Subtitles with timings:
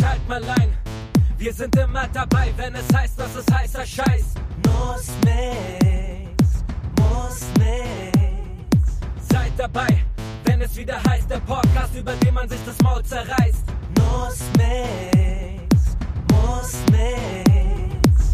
[0.00, 0.76] schalt mal ein.
[1.38, 4.34] Wir sind immer dabei, wenn es heißt, dass es heißer Scheiß.
[4.66, 6.64] Muss nix,
[6.98, 8.98] muss nix.
[9.30, 10.04] Seid dabei,
[10.44, 13.64] wenn es wieder heißt, der Podcast, über den man sich das Maul zerreißt.
[13.98, 15.96] Muss nix,
[16.30, 18.32] muss nix.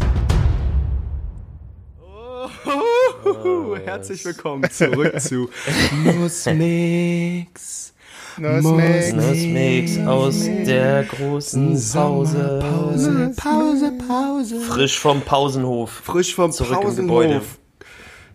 [2.65, 5.49] Oh, herzlich willkommen zurück zu
[6.03, 7.93] Nussmix.
[8.39, 9.13] Nussmix.
[9.13, 12.59] Nussmix aus der großen Pause.
[12.61, 14.59] Pause, Pause, Pause.
[14.61, 15.89] Frisch vom Pausenhof.
[15.89, 17.33] Frisch vom Zurück im Gebäude.
[17.35, 17.57] Pausenhof.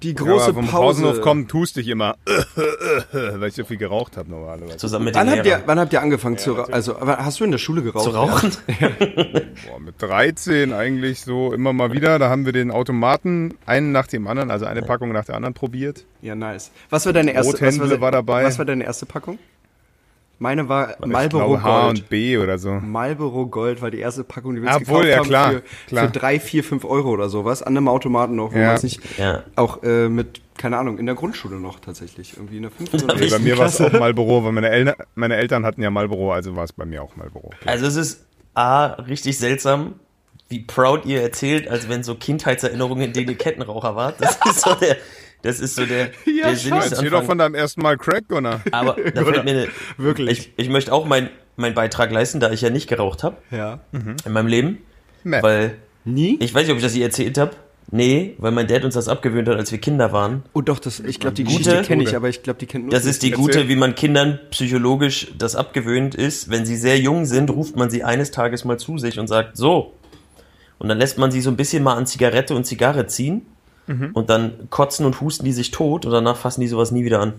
[0.03, 1.03] Die Ja, große aber vom Pause.
[1.03, 2.17] Pausenhof kommt, tust dich immer,
[3.13, 4.77] weil ich so viel geraucht habe normalerweise.
[4.77, 6.75] Zusammen mit Wann den habt, ihr, wann habt ihr angefangen zu rauchen?
[6.75, 8.05] Also, hast du in der Schule geraucht?
[8.05, 8.51] Zu rauchen?
[9.69, 12.19] Boah, mit 13 eigentlich so immer mal wieder.
[12.19, 15.55] Da haben wir den Automaten einen nach dem anderen, also eine Packung nach der anderen
[15.55, 16.05] probiert.
[16.21, 16.73] Ja, nice.
[16.91, 18.43] Was war deine erste, was Rothändle war dabei.
[18.45, 19.39] Was war deine erste Packung?
[20.43, 21.99] Meine war Ich Marlboro glaube H Gold.
[22.01, 22.73] und B oder so.
[22.73, 25.63] Marlboro Gold war die erste Packung, die wir uns wohl, gekauft ja, haben klar, für,
[25.87, 26.05] klar.
[26.07, 27.63] für drei, vier, fünf Euro oder sowas.
[27.63, 28.67] An einem Automaten noch, wo Ja.
[28.67, 29.45] man es nicht Ja.
[29.55, 32.37] auch äh, mit, keine Ahnung, in der Grundschule noch tatsächlich.
[32.37, 34.95] Irgendwie in der fünften oder Nee, bei mir war es auch Marlboro, weil meine, El
[35.15, 37.51] meine Eltern hatten ja Marlboro, also war es bei mir auch Marlboro.
[37.65, 39.95] Also es ist A, richtig seltsam,
[40.49, 44.17] wie proud ihr erzählt, als wenn so Kindheitserinnerungen, in denen ihr Kettenraucher wart.
[44.21, 44.97] Das ist so der,
[45.43, 46.73] das ist so der, Ja, der schon.
[46.73, 48.63] Erzähl doch von deinem ersten Mal Crack, Gunnar.
[48.73, 49.69] Aber da fällt mir eine,
[49.99, 50.39] Wirklich.
[50.39, 53.81] Ich, ich möchte auch meinen meinen Beitrag leisten, da ich ja nicht geraucht habe Ja.
[53.93, 54.79] in meinem Leben.
[55.23, 55.43] Meth.
[55.43, 56.39] Weil, Nie?
[56.41, 57.51] ich weiß nicht, ob ich das hier erzählt habe.
[57.91, 60.45] Nee, weil mein Dad uns das abgewöhnt hat, als wir Kinder waren.
[60.55, 62.85] Oh doch, das, ich glaube, die Gute- Geschichte kenne ich, aber ich glaube, die kennt
[62.85, 66.49] nur Das ist die gute, wie man Kindern psychologisch das abgewöhnt ist.
[66.49, 69.59] Wenn sie sehr jung sind, ruft man sie eines Tages mal zu sich und sagt,
[69.59, 69.93] so.
[70.79, 73.43] Und dann lässt man sie so ein bisschen mal an Zigarette und Zigarre ziehen.
[73.87, 77.21] Und dann kotzen und husten die sich tot und danach fassen die sowas nie wieder
[77.21, 77.35] an.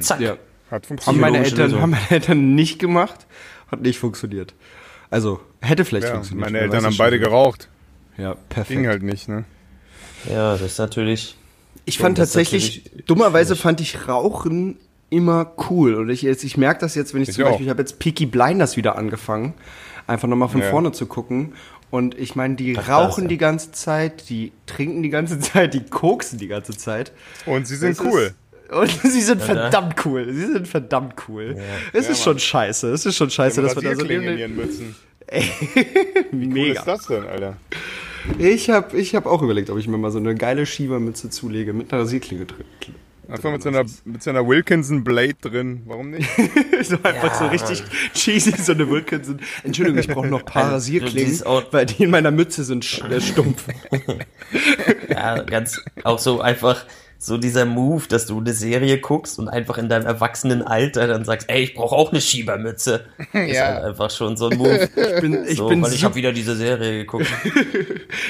[0.00, 0.20] Zack.
[0.20, 0.32] Ja.
[0.70, 1.20] Hat Haben funktioniert.
[1.22, 1.80] meine, Eltern, Lösung.
[1.80, 3.26] haben meine Eltern nicht gemacht,
[3.70, 4.54] hat nicht funktioniert.
[5.08, 6.46] Also, hätte vielleicht Ja, funktioniert.
[6.46, 7.68] meine Eltern haben beide geraucht.
[8.18, 8.78] Ja, perfekt.
[8.80, 9.44] Ging halt nicht, ne?
[10.28, 11.36] Ja, das ist natürlich.
[11.86, 14.76] Ich fand tatsächlich, natürlich dummerweise fand ich Rauchen
[15.08, 15.94] immer cool.
[15.94, 17.48] Und ich, jetzt, ich merke das jetzt, wenn ich, Ich zum auch.
[17.50, 19.54] Beispiel, ich habe jetzt Peaky Blinders wieder angefangen,
[20.06, 20.68] einfach nochmal von Ja.
[20.70, 21.54] vorne zu gucken.
[21.90, 23.28] Und ich meine, die das, rauchen ja.
[23.28, 27.12] die ganze Zeit, die trinken die ganze Zeit, die koksen die ganze Zeit.
[27.46, 28.34] Und sie sind Das cool.
[28.68, 30.32] Ist, und sie sind da- verdammt cool.
[30.32, 31.56] Sie sind verdammt cool.
[31.92, 32.90] Es ist schon scheiße.
[32.92, 34.96] Es ist schon scheiße, dass wir da so Rasierklingen in ihren Mützen.
[35.30, 36.80] Wie cool Mega.
[36.80, 37.56] ist das denn, Alter?
[38.38, 41.72] Ich habe ich hab auch überlegt, ob ich mir mal so eine geile Schiebermütze zulege
[41.72, 42.64] mit einer Rasierklinge drin.
[43.28, 45.82] Einfach mit so einer, mit so einer Wilkinson Blade drin.
[45.84, 46.28] Warum nicht?
[46.82, 47.82] so einfach so richtig
[48.14, 49.40] cheesy, so eine Wilkinson.
[49.64, 51.40] Entschuldigung, ich brauche noch ein paar Rasierklingen,
[51.70, 53.64] weil die in meiner Mütze sind äh, stumpf.
[55.10, 56.84] Ja, ganz auch so einfach
[57.18, 61.24] so dieser Move, dass du eine Serie guckst und einfach in deinem erwachsenen Alter dann
[61.24, 63.06] sagst, ey, ich brauche auch eine Schiebermütze.
[63.32, 64.88] Ist halt einfach schon so ein Move.
[64.94, 67.26] Ich bin, ich so, bin, weil ich habe wieder diese Serie geguckt.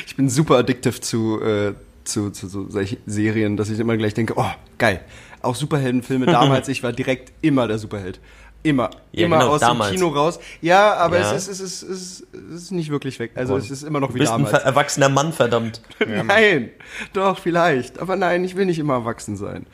[0.07, 1.75] ich bin super addictive zu, äh,
[2.09, 5.01] zu, zu so solchen Serien, dass ich immer gleich denke, oh, geil.
[5.43, 8.19] Auch Superheldenfilme damals, ich war direkt immer der Superheld.
[8.65, 9.91] Immer, Ja, immer genau, aus damals.
[9.93, 10.41] dem Kino raus.
[10.61, 11.33] Ja, aber Ja.
[11.33, 13.31] es, ist, es, ist, es, ist, es ist nicht wirklich weg.
[13.37, 14.51] Also es ist immer noch Du wie bist ein damals.
[14.59, 15.81] ver- erwachsener Mann, verdammt.
[16.25, 16.71] nein,
[17.13, 18.01] doch, vielleicht.
[18.01, 19.65] Aber nein, ich will nicht immer erwachsen sein.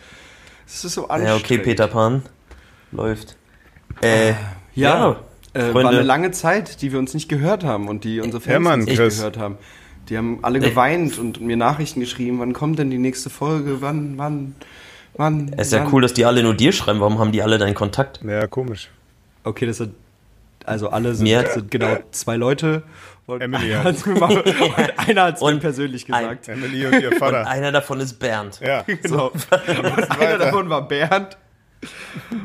[0.67, 1.29] Es ist so anstrengend.
[1.29, 2.23] Ja, okay, Peter Pan.
[2.93, 3.37] Läuft.
[4.03, 4.37] Äh, Ja,
[4.75, 5.17] ja,
[5.71, 8.53] äh, war eine lange Zeit, die wir uns nicht gehört haben und die unsere Fans
[8.53, 9.17] Ja, Mann, uns nicht Chris.
[9.17, 9.57] gehört haben.
[10.09, 14.19] Die haben alle geweint und mir Nachrichten geschrieben, wann kommt denn die nächste Folge, wann,
[14.19, 14.55] wann,
[15.15, 15.53] wann.
[15.57, 15.93] Es ist ja wann?
[15.93, 17.01] cool, dass die alle nur dir schreiben.
[17.01, 18.21] Warum haben die alle deinen Kontakt?
[18.23, 18.91] Ja, komisch.
[19.45, 19.95] Okay, das sind,
[20.67, 22.83] also alle sind, Mir hat- sind genau zwei Leute.
[23.27, 26.47] Und Emily hat's mir mal, und einer hat es mir Und persönlich gesagt.
[26.49, 27.47] Emily und ihr Und Vater.
[27.47, 28.61] einer davon ist Bernd.
[28.63, 28.85] Ja.
[29.09, 29.31] So.
[29.33, 31.39] Und einer davon war Bernd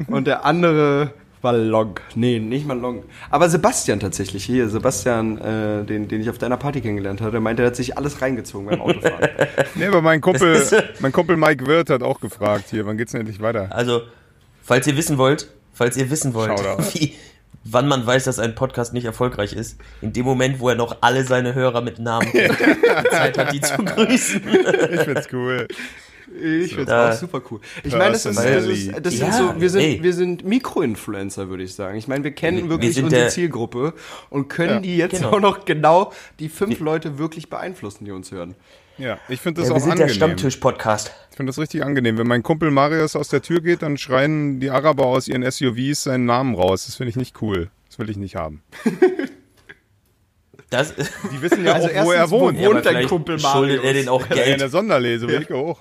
[0.08, 2.00] und der andere war Long.
[2.16, 3.04] Nee, nicht mal Long.
[3.30, 4.70] Aber Sebastian tatsächlich hier.
[4.70, 8.22] Sebastian, äh, den, den ich auf deiner Party kennengelernt hatte, meinte, er hat sich alles
[8.22, 9.30] reingezogen beim Autofahren.
[9.76, 10.62] Nee, aber mein Kumpel,
[11.00, 13.68] mein Kumpel Mike Wirth hat auch gefragt hier, wann geht's denn endlich weiter?
[13.72, 14.02] Also,
[14.64, 16.60] falls ihr wissen wollt, falls ihr wissen wollt,
[16.94, 17.14] wie,
[17.64, 20.98] wann man weiß, dass ein Podcast nicht erfolgreich ist, in dem Moment, wo er noch
[21.02, 22.32] alle seine Hörer mit Namen
[23.12, 24.42] Zeit hat, die zu grüßen.
[24.92, 25.68] Ich find's cool.
[26.42, 27.60] Ich find's Da- auch super cool.
[27.84, 30.00] Ich meine, das ist, das ist, das sind Ja, so, wir sind, ey.
[30.04, 31.98] wir sind Mikroinfluencer, würde ich sagen.
[31.98, 33.94] Ich meine, wir kennen Wir- wirklich wir unsere der- Zielgruppe
[34.30, 35.32] und können Ja, die jetzt genau.
[35.32, 38.56] auch noch genau die fünf Leute wirklich beeinflussen, die uns hören.
[38.98, 40.16] Ja, ich finde das Ja, wir auch sind der angenehm.
[40.16, 41.14] Stammtisch-Podcast.
[41.32, 42.18] Ich finde das richtig angenehm.
[42.18, 46.04] Wenn mein Kumpel Marius aus der Tür geht, dann schreien die Araber aus ihren SUVs
[46.04, 46.86] seinen Namen raus.
[46.86, 47.70] Das finde ich nicht cool.
[47.88, 48.62] Das will ich nicht haben.
[50.70, 52.60] Das, Die wissen ja Also auch, wo er erstens, wo wohnt.
[52.60, 53.86] wohnt aber dein Kumpel schuldet Marius?
[53.86, 54.62] er den auch Ja, in Geld.
[54.62, 55.80] der Sonderlese, will ich auch.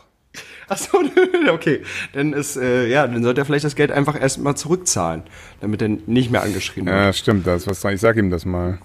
[0.69, 0.99] Achso,
[1.53, 1.83] okay.
[2.13, 5.23] Dann ist, äh, ja, dann sollte er vielleicht das Geld einfach erstmal zurückzahlen,
[5.61, 6.95] damit er nicht mehr angeschrien wird.
[6.95, 7.67] Ja, stimmt das.
[7.67, 8.79] Was, ich sag ihm das mal.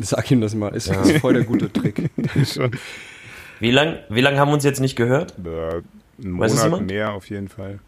[0.00, 0.74] Sag ihm das mal.
[0.74, 2.10] Ist, ist voll der gute Trick.
[2.44, 2.72] Schon
[3.60, 5.34] Wie lang, wie lang haben wir uns jetzt nicht gehört?
[5.44, 5.82] äh,
[6.22, 7.78] ein Weiß es Monat mehr auf jeden Fall.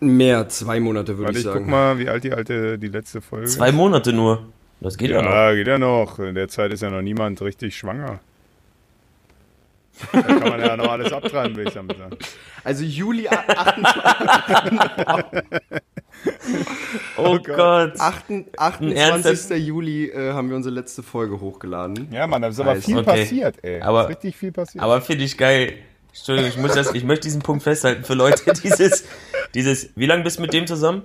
[0.00, 1.60] Mehr, zwei Monate würde ich ich sagen.
[1.60, 3.72] guck mal, wie alt die alte, die letzte Folge Zwei.
[3.72, 4.46] Monate nur.
[4.80, 5.30] Das geht ja, noch.
[5.30, 6.20] Ja, geht ja noch.
[6.20, 8.20] In der Zeit ist ja noch niemand richtig schwanger.
[10.12, 12.16] Da kann man ja noch alles abtreiben, will ich damit sagen.
[12.64, 13.84] Also Juli 28,
[17.16, 17.98] Oh Gott.
[17.98, 18.96] 28.
[18.96, 19.50] Ernsthaft?
[19.58, 22.08] Juli äh, haben wir unsere letzte Folge hochgeladen.
[22.12, 22.84] Ja, Mann, da ist aber Heiß.
[22.84, 23.22] viel Okay.
[23.22, 23.80] passiert, ey.
[23.80, 24.82] Aber- ist richtig viel passiert.
[24.84, 25.74] Aber finde ich geil.
[26.10, 29.04] Entschuldigung, ich, muss das, ich möchte diesen Punkt festhalten für Leute, dieses,
[29.54, 31.02] dieses, wie lange bist du mit dem zusammen?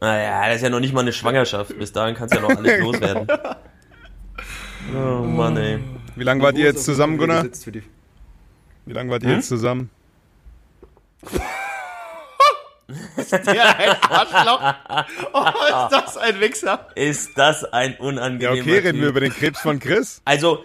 [0.00, 1.78] Naja, das ist ja noch nicht mal eine Schwangerschaft.
[1.78, 3.26] Bis dahin kannst du ja noch alles loswerden.
[4.94, 5.78] Oh Mann, ey.
[6.16, 7.46] wie lange wart ihr jetzt zusammen, Gunnar?
[8.86, 9.90] Wie lange wart ihr jetzt zusammen?
[12.88, 14.74] Ja, ein Arschloch.
[15.32, 16.86] Oh, ist das ein Wichser.
[16.94, 19.00] Ist das ein Ja, unangenehmer okay, reden Typ.
[19.00, 20.22] wir über den Krebs von Chris.
[20.24, 20.64] Also,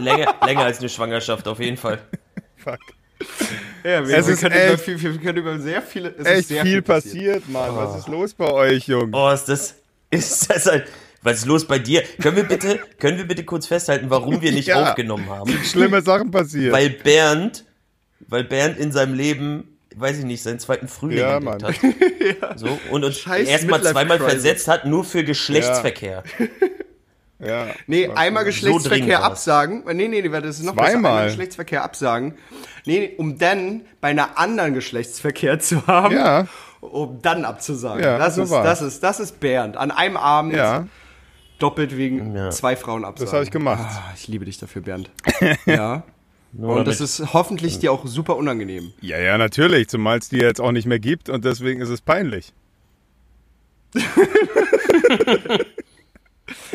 [0.00, 2.00] länger, länger als eine Schwangerschaft, auf jeden Fall.
[2.56, 2.80] Fuck.
[3.84, 6.08] Ja, wir, Es wir, ist können über echt- viel, wir können über sehr viele.
[6.10, 7.76] Es ist Echt sehr viel passiert, Mann.
[7.76, 9.10] Was ist los bei euch, Jungs?
[9.12, 9.76] Oh, ist das,
[10.10, 10.82] ist das ein,
[11.22, 12.02] was ist los bei dir?
[12.20, 14.90] Können wir bitte, können wir bitte kurz festhalten, warum wir nicht Ja.
[14.90, 15.50] aufgenommen haben?
[15.64, 16.72] Schlimme Sachen passiert.
[16.72, 17.64] Weil Bernd,
[18.28, 22.40] weil Bernd in seinem Leben, weiß ich nicht, seinen zweiten Frühling Ja, entdeckt Mann.
[22.42, 22.58] hat.
[22.58, 26.22] So, und uns erstmal zweimal versetzt hat, nur für Geschlechtsverkehr.
[27.38, 27.66] ja.
[27.88, 29.24] Nee, einmal Geschlechtsverkehr war's.
[29.32, 29.82] absagen.
[29.86, 30.92] Nee, nee, nee, das ist noch besser.
[30.92, 31.10] Zweimal.
[31.12, 32.34] Einmal Geschlechtsverkehr absagen.
[32.84, 36.14] Nee, nee, um dann bei einer anderen Geschlechtsverkehr zu haben.
[36.14, 36.46] Ja.
[36.80, 38.02] Um dann abzusagen.
[38.02, 38.64] Ja, das, so ist, war's.
[38.64, 39.76] das, ist, das ist Bernd.
[39.76, 40.86] An einem Abend Ja,
[41.62, 42.50] doppelt wegen Ja.
[42.50, 43.26] zwei Frauen absagen.
[43.26, 43.84] das habe ich gemacht.
[43.88, 45.10] Ah, ich liebe dich dafür, Bernd.
[45.66, 46.02] ja.
[46.54, 48.92] Nur Und das ist hoffentlich dir auch super unangenehm.
[49.00, 49.88] Ja, ja, natürlich.
[49.88, 52.52] Zumal es die jetzt auch nicht mehr gibt und deswegen ist es peinlich.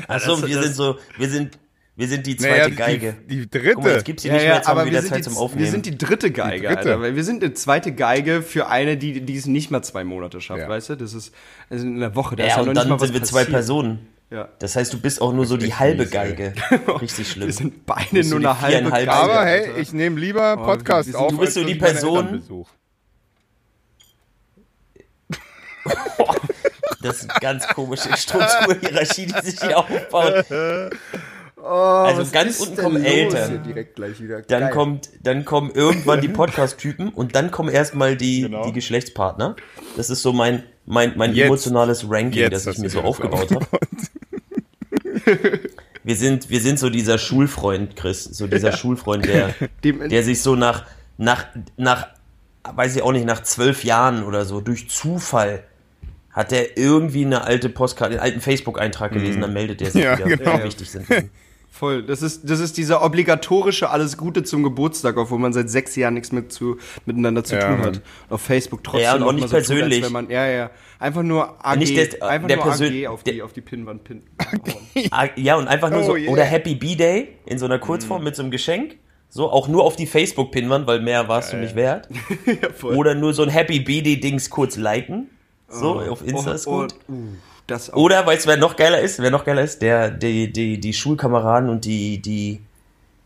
[0.08, 1.60] Achso, das- wir sind so, wir sind,
[1.96, 3.16] wir sind die zweite Naja, die, Geige.
[3.30, 3.74] Die, die dritte.
[3.76, 5.38] Guck mal, jetzt gibt's sie nicht mehr, jetzt haben wir wieder sind Zeit die, zum
[5.38, 5.66] Aufnehmen.
[5.66, 6.80] wir sind die dritte Geige, Die dritte.
[6.92, 7.02] Alter.
[7.02, 10.40] Weil wir sind eine zweite Geige für eine, die, die es nicht mal zwei Monate
[10.42, 10.70] schafft, Ja.
[10.70, 10.96] weißt du?
[10.98, 11.34] Das ist
[11.70, 12.36] also in einer Woche.
[12.36, 13.46] Da ist ja, ja noch und nicht dann mal was sind wir zwei.
[13.46, 14.08] Personen.
[14.30, 14.50] Ja.
[14.60, 16.34] Das heißt, du bist auch nur so die halbe mies, ey.
[16.36, 16.54] Geige.
[17.02, 17.48] Richtig schlimm.
[17.48, 19.12] Wir sind beide nur eine halbe Geige.
[19.14, 21.32] Aber hey, ich nehme lieber Oh, Podcast sind- auf.
[21.32, 22.44] du bist so die Person-.
[27.02, 30.46] Das ist eine ganz komische Strukturhierarchie, die sich hier aufbaut.
[31.60, 33.64] Oh, Also ganz unten kommen Eltern.
[34.48, 34.70] Dann Geil.
[34.72, 38.64] kommt, dann kommen irgendwann die Podcast-Typen und dann kommen erstmal die, Genau.
[38.66, 39.56] die Geschlechtspartner.
[39.96, 41.48] Das ist so mein, mein, mein Jetzt.
[41.48, 43.66] emotionales Ranking, Jetzt das ich mir so aufgebaut habe.
[46.04, 49.54] Wir sind, wir sind so dieser Schulfreund, Chris, so dieser Schulfreund, der,
[49.84, 50.86] der sich so nach,
[51.18, 51.46] nach,
[51.76, 52.08] nach,
[52.64, 55.64] weiß ich auch nicht, nach zwölf Jahren oder so, durch Zufall,
[56.32, 60.18] hat er irgendwie eine alte Postkarte, einen alten Facebook-Eintrag gelesen, dann meldet er sich Ja,
[60.18, 60.64] wieder, genau.
[60.64, 61.08] wichtig sind.
[61.78, 62.02] Voll.
[62.04, 66.16] Das ist, das ist dieser obligatorische Alles Gute zum Geburtstag, obwohl man seit sechs Jahren
[66.16, 68.02] nichts mit zu, miteinander zu Ja, tun hat.
[68.30, 69.02] Auf Facebook trotzdem.
[69.04, 70.04] Ja, und auch nicht so tut, persönlich.
[70.04, 70.70] wenn man, ja, ja.
[71.00, 71.78] Einfach nur AG.
[71.78, 74.24] Nicht das- einfach der nur Persön- AG auf die, der- auf die Pinnwand pinnen.
[75.12, 76.32] Ah, Ja, und einfach nur Oh so, yeah.
[76.32, 78.96] oder Happy B-Day in so einer Kurzform mit so einem Geschenk.
[79.30, 82.08] So, auch nur auf die Facebook-Pinwand, weil mehr warst du nicht wert.
[82.46, 82.96] ja, voll.
[82.96, 85.30] Oder nur so ein Happy B-Day-Dings kurz liken.
[85.70, 86.96] So, auf Insta Oh, ist gut.
[87.10, 87.16] oh, uh,
[87.68, 87.98] das auch.
[87.98, 89.20] Oder, weißt du, wer noch geiler ist?
[89.22, 89.82] Wer noch geiler ist?
[89.82, 92.62] Der, die, die, die Schulkameraden und die, die,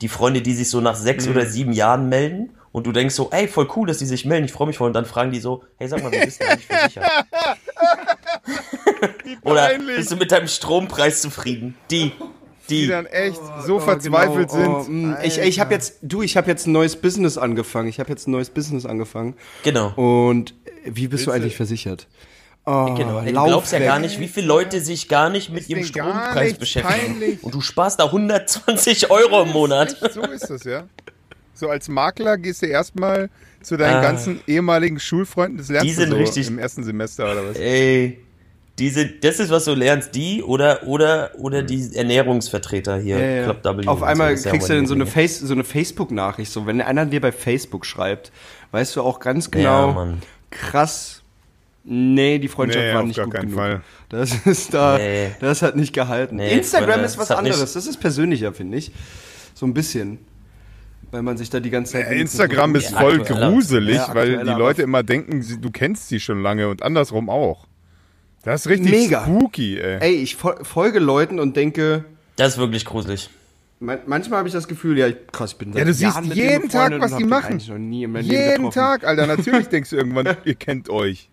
[0.02, 1.32] die Freunde, die sich so nach sechs Mhm.
[1.32, 2.50] oder sieben Jahren melden.
[2.74, 4.88] Und du denkst so, ey, voll cool, dass die sich melden, ich freue mich voll.
[4.88, 7.06] Und dann fragen die so, hey, sag mal, wie bist du eigentlich versichert?
[9.44, 11.76] Oder bist du mit deinem Strompreis zufrieden?
[11.90, 12.12] Die,
[12.70, 12.88] Die die.
[12.88, 14.80] dann echt so Oh, verzweifelt genau.
[14.80, 15.04] Oh, sind.
[15.12, 17.88] mh, ich ich habe jetzt, du, ich habe jetzt ein neues Business angefangen.
[17.90, 19.36] Ich habe jetzt ein neues Business angefangen.
[19.64, 19.90] Genau.
[19.96, 20.54] Und
[20.86, 22.08] wie bist Willst du- eigentlich versichert?
[22.66, 25.50] Oh, Genau, ey, du lauf glaubst ja gar nicht, wie viele Leute sich gar nicht
[25.50, 27.18] mit Ist ihrem Strompreis beschäftigen.
[27.20, 27.44] peinlich.
[27.44, 29.98] Und du sparst da 120 Euro im Monat.
[30.02, 30.84] Echt, so ist das, ja.
[31.56, 33.30] So als Makler gehst du erstmal
[33.64, 34.02] zu deinen Ah.
[34.02, 35.58] ganzen ehemaligen Schulfreunden.
[35.58, 37.58] Das lernst Die du sind so richtig- im ersten Semester oder was?
[37.58, 38.20] Ey,
[38.80, 43.44] diese, das ist, was du lernst, die oder, oder, oder die Ernährungsvertreter hier, Ja, ja.
[43.44, 43.88] Club W.
[43.88, 45.06] Auf einmal so, ja kriegst du dann so eine.
[45.08, 46.52] Face, so eine Facebook-Nachricht.
[46.52, 48.32] So, wenn einer dir bei Facebook schreibt,
[48.72, 50.22] weißt du auch ganz Ja, genau, Mann.
[50.52, 51.21] krass,
[51.84, 53.56] nee, die Freundschaft Nee, war auf nicht gar gut genug.
[53.56, 53.82] Fall.
[54.10, 55.32] Das ist da, Nee.
[55.40, 56.36] das hat nicht gehalten.
[56.38, 57.74] Nee, Instagram ist was nicht- anderes.
[57.74, 58.92] Das ist persönlicher, finde ich.
[59.54, 60.20] So ein bisschen.
[61.12, 62.06] Weil man sich da die ganze Zeit.
[62.06, 66.20] Ja, Instagram ist voll gruselig, Ja, weil die Leute immer denken, sie- du kennst sie
[66.22, 67.68] schon lange und andersrum auch.
[68.44, 69.24] Das ist richtig Mega.
[69.24, 69.98] spooky, ey.
[70.00, 72.06] Ey, ich fol- folge Leuten und denke,
[72.38, 73.30] Das ist wirklich gruselig.
[73.80, 76.94] man, manchmal habe ich das Gefühl, ja, krass, ich bin Ja, du siehst jeden Tag,
[77.02, 77.60] was die machen.
[77.60, 78.72] Jeden getroffen.
[78.72, 79.28] Tag, Alter.
[79.28, 81.30] Natürlich denkst du irgendwann, ihr kennt euch.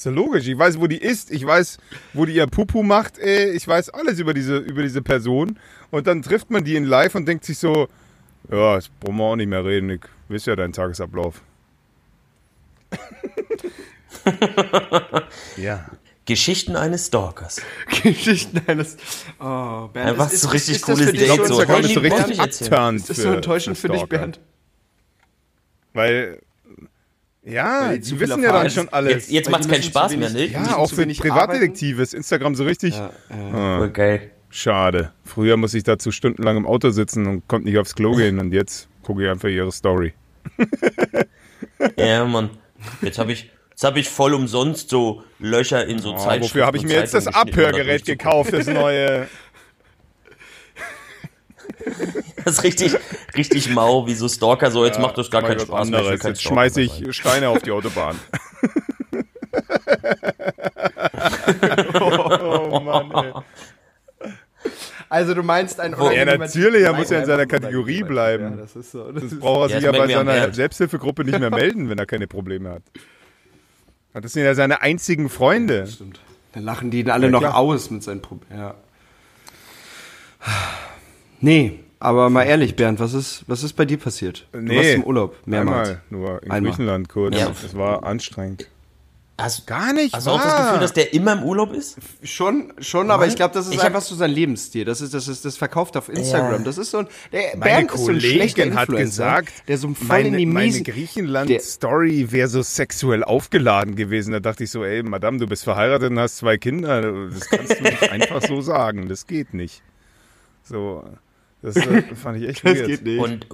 [0.00, 0.46] Ist ja logisch.
[0.48, 1.30] Ich weiß, wo die ist.
[1.30, 1.76] Ich weiß,
[2.14, 3.18] wo die ihr Pupu macht.
[3.18, 3.50] Ey.
[3.50, 5.58] Ich weiß alles über diese, über diese Person.
[5.90, 7.86] Und dann trifft man die in live und denkt sich so,
[8.50, 9.90] ja, jetzt brauchen wir auch nicht mehr reden.
[9.90, 11.42] Ich weiß ja deinen Tagesablauf.
[15.58, 15.84] ja.
[16.24, 17.60] Geschichten eines Stalkers.
[18.02, 18.96] Geschichten eines.
[19.38, 21.64] Oh, Bernd, Einfach ist- so ist- richtig ist das cooles für dich Date, so so,
[21.66, 23.00] so richtig abturnt.
[23.00, 24.16] Ist das so enttäuschend für dich, Stalker.
[24.16, 24.40] Bernd?
[25.92, 26.40] Weil,
[27.42, 29.12] ja, Weil die wissen ja dann schon alles.
[29.12, 30.46] Jetzt, jetzt macht's die keinen Spaß wenig- mehr, ne?
[30.52, 32.94] ja, müssen auch für Privatdetektive ist Instagram so richtig.
[32.96, 34.30] Ja, äh, Ah, geil.
[34.50, 35.12] schade.
[35.24, 38.52] Früher muss ich dazu stundenlang im Auto sitzen und konnte nicht aufs Klo gehen und
[38.52, 40.12] jetzt gucke ich einfach ihre Story.
[41.96, 42.50] Ja, Mann.
[43.02, 46.42] Jetzt habe ich, jetzt hab ich voll umsonst so Löcher in so Oh, Zeitschriften.
[46.44, 49.26] wofür habe ich mir jetzt das Abhörgerät gekauft, das neue?
[52.44, 52.96] Das ist richtig,
[53.36, 56.00] richtig mau, wie so Stalker, so jetzt macht das gar keinen Spaß mehr.
[56.00, 57.12] kein Jetzt Stalker schmeiße ich sein.
[57.12, 58.18] Steine auf die Autobahn.
[62.00, 63.32] oh Mann, ey.
[65.08, 68.52] Also du meinst ein Ja, natürlich, er muss ja in seiner Kategorie bleiben.
[68.52, 69.10] Ja, das ist so.
[69.12, 70.52] Das Das ist braucht er Ja, sich ja bei seiner.
[70.54, 72.82] Selbsthilfegruppe nicht mehr melden, wenn er keine Probleme hat.
[74.22, 75.86] Das sind ja seine einzigen Freunde.
[75.86, 76.20] stimmt.
[76.52, 78.58] Dann lachen die ihn alle Ja, noch aus mit seinen Problemen.
[78.60, 78.74] Ja.
[81.40, 84.46] Nee, aber mal ehrlich, Bernd, was ist, was ist bei dir passiert?
[84.52, 85.88] Du Nee, warst im Urlaub, mehrmals.
[85.90, 86.70] Einmal nur in Einmal.
[86.70, 87.36] Griechenland kurz.
[87.38, 87.48] Ja.
[87.48, 88.68] Das war anstrengend.
[89.38, 90.66] Hast, Gar nicht hast du auch das.
[90.66, 91.96] Gefühl, dass der immer im Urlaub ist?
[92.22, 94.84] Schon, schon, aber ich glaube, das ist Ich einfach so sein Lebensstil.
[94.84, 96.58] Das ist, das ist, das verkauft auf Instagram.
[96.58, 96.64] Ja.
[96.64, 99.68] Das ist so ein, der Meine Bernd ist so ein schlechter Kollegin hat Influencer, gesagt,
[99.68, 104.32] der so voll meine, in die meine Griechenland-Story wäre so sexuell aufgeladen gewesen.
[104.32, 107.00] Da dachte ich so, ey, Madame, du bist verheiratet und hast zwei Kinder.
[107.30, 109.08] Das kannst du nicht einfach so sagen.
[109.08, 109.82] Das geht nicht.
[110.64, 111.02] So,
[111.62, 112.86] das äh, fand ich echt das weird.
[112.86, 113.18] geht nicht.
[113.20, 113.46] Und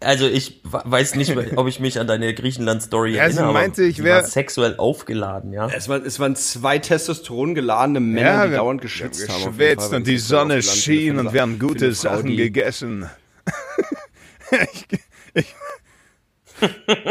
[0.00, 3.52] also ich weiß nicht, ob ich mich an deine Griechenland-Story Ja, erinnere.
[3.52, 5.68] meinte, ich die wär- war sexuell aufgeladen, ja.
[5.68, 10.06] es, war, es waren zwei Testosteron geladene Männer, die wir- dauernd geschwitzt haben geschwitzt und
[10.06, 13.08] die Sonne schien und wir haben gute Sachen die- gegessen.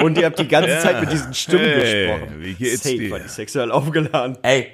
[0.04, 2.36] Und ihr habt die ganze Zeit mit diesen Stimmen Hey, gesprochen.
[2.40, 3.12] wie geht's Safe dir?
[3.12, 4.38] war die sexuell aufgeladen.
[4.44, 4.72] Ey,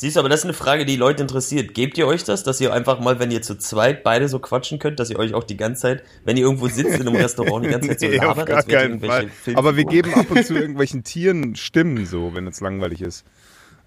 [0.00, 1.74] siehst du, aber das ist eine Frage, die Leute interessiert.
[1.74, 4.78] Gebt ihr euch das, dass ihr einfach mal, wenn ihr zu zweit beide so quatschen
[4.78, 7.64] könnt, dass ihr euch auch die ganze Zeit, wenn ihr irgendwo sitzt in einem Restaurant,
[7.64, 9.22] die ganze Zeit so Nee, auf labert, gar als keinen irgendwelche Fall.
[9.22, 9.58] Filmfiguren?
[9.58, 13.24] Aber wir geben ab und zu irgendwelchen Tieren Stimmen, so, wenn es langweilig ist.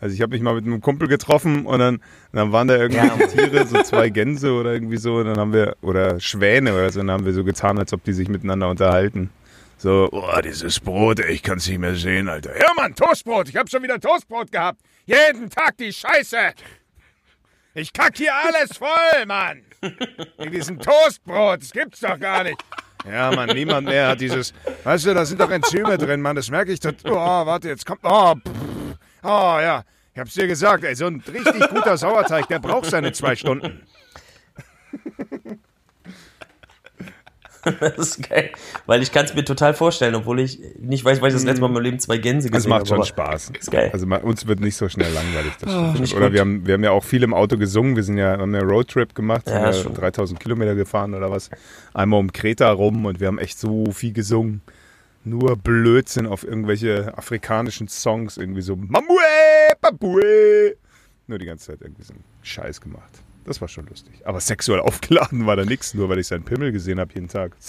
[0.01, 1.99] Also ich habe mich mal mit einem Kumpel getroffen und dann,
[2.31, 3.27] dann waren da irgendwelche Ja.
[3.27, 7.01] Tiere, so zwei Gänse oder irgendwie so, und dann haben wir, oder Schwäne oder so,
[7.01, 9.29] und dann haben wir so getan, als ob die sich miteinander unterhalten.
[9.77, 12.57] So, oh, dieses Brot, ey, ich kann's nicht mehr sehen, Alter.
[12.57, 14.81] Ja, Mann, Toastbrot, ich hab schon wieder Toastbrot gehabt.
[15.09, 16.53] Jeden Tag die Scheiße.
[17.73, 19.63] Ich kack hier alles voll, Mann.
[20.37, 22.57] Wegen diesem Toastbrot, das gibt's doch gar nicht.
[23.09, 24.53] Ja, Mann, niemand mehr hat dieses.
[24.83, 26.79] Weißt du, da sind doch Enzyme drin, Mann, das merke ich.
[26.79, 28.01] tot- Oh, warte, jetzt kommt.
[28.03, 28.51] Oh, pff.
[29.23, 29.83] oh ja.
[30.13, 33.87] Ich hab's dir gesagt, ey, so ein richtig guter Sauerteig, der braucht seine zwei Stunden.
[37.79, 38.51] Das ist geil.
[38.85, 41.61] Weil ich kann es mir total vorstellen, obwohl ich nicht weiß, weil ich das letzte
[41.61, 42.87] Mal in meinem Leben zwei Gänse Das gesehen macht habe.
[42.87, 43.51] schon aber Spaß.
[43.59, 43.89] Ist geil.
[43.93, 45.53] Also uns wird nicht so schnell langweilig.
[45.59, 46.33] Das ich oder gut.
[46.33, 47.95] wir haben, wir haben ja auch viel im Auto gesungen.
[47.95, 49.93] Wir sind ja, haben ja Roadtrip gemacht, sind Ja, ja schon.
[49.93, 51.49] 3000 Kilometer gefahren oder was.
[51.93, 54.61] Einmal um Kreta rum und wir haben echt so viel gesungen.
[55.25, 58.37] Nur Blödsinn auf irgendwelche afrikanischen Songs.
[58.37, 59.17] Irgendwie so Mamue,
[59.81, 60.75] Babue.
[61.27, 63.21] Nur die ganze Zeit irgendwie so einen Scheiß gemacht.
[63.45, 64.13] Das war schon lustig.
[64.25, 67.55] Aber sexuell aufgeladen war da nichts, nur weil ich seinen Pimmel gesehen habe jeden Tag.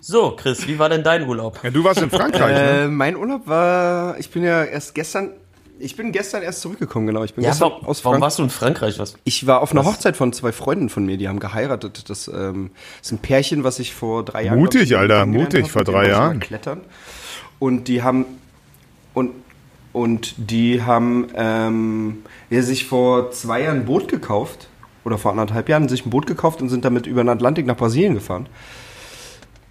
[0.00, 1.60] So, Chris, wie war denn dein Urlaub?
[1.62, 2.80] Ja, du warst in Frankreich, ne?
[2.82, 5.32] Äh, mein Urlaub war, ich bin ja erst gestern,
[5.78, 7.24] ich bin gestern erst zurückgekommen, genau.
[7.24, 8.98] Ich bin Ja, gestern warum, aus warum Frank warst du in Frankreich?
[8.98, 9.14] Was?
[9.24, 12.10] Ich war auf einer Hochzeit von zwei Freunden von mir, die haben geheiratet.
[12.10, 12.70] Das ähm,
[13.02, 14.58] ist ein Pärchen, was ich vor drei Jahren.
[14.58, 16.40] Mutig, glaub ich, Alter, mutig, vor drei Jahren.
[16.40, 16.82] Klettern.
[17.58, 18.26] Und die haben
[19.14, 19.32] und
[19.98, 22.18] und die haben ähm,
[22.50, 24.68] ja, sich vor zwei Jahren ein Boot gekauft
[25.04, 27.76] oder vor anderthalb Jahren sich ein Boot gekauft und sind damit über den Atlantik nach
[27.76, 28.46] Brasilien gefahren,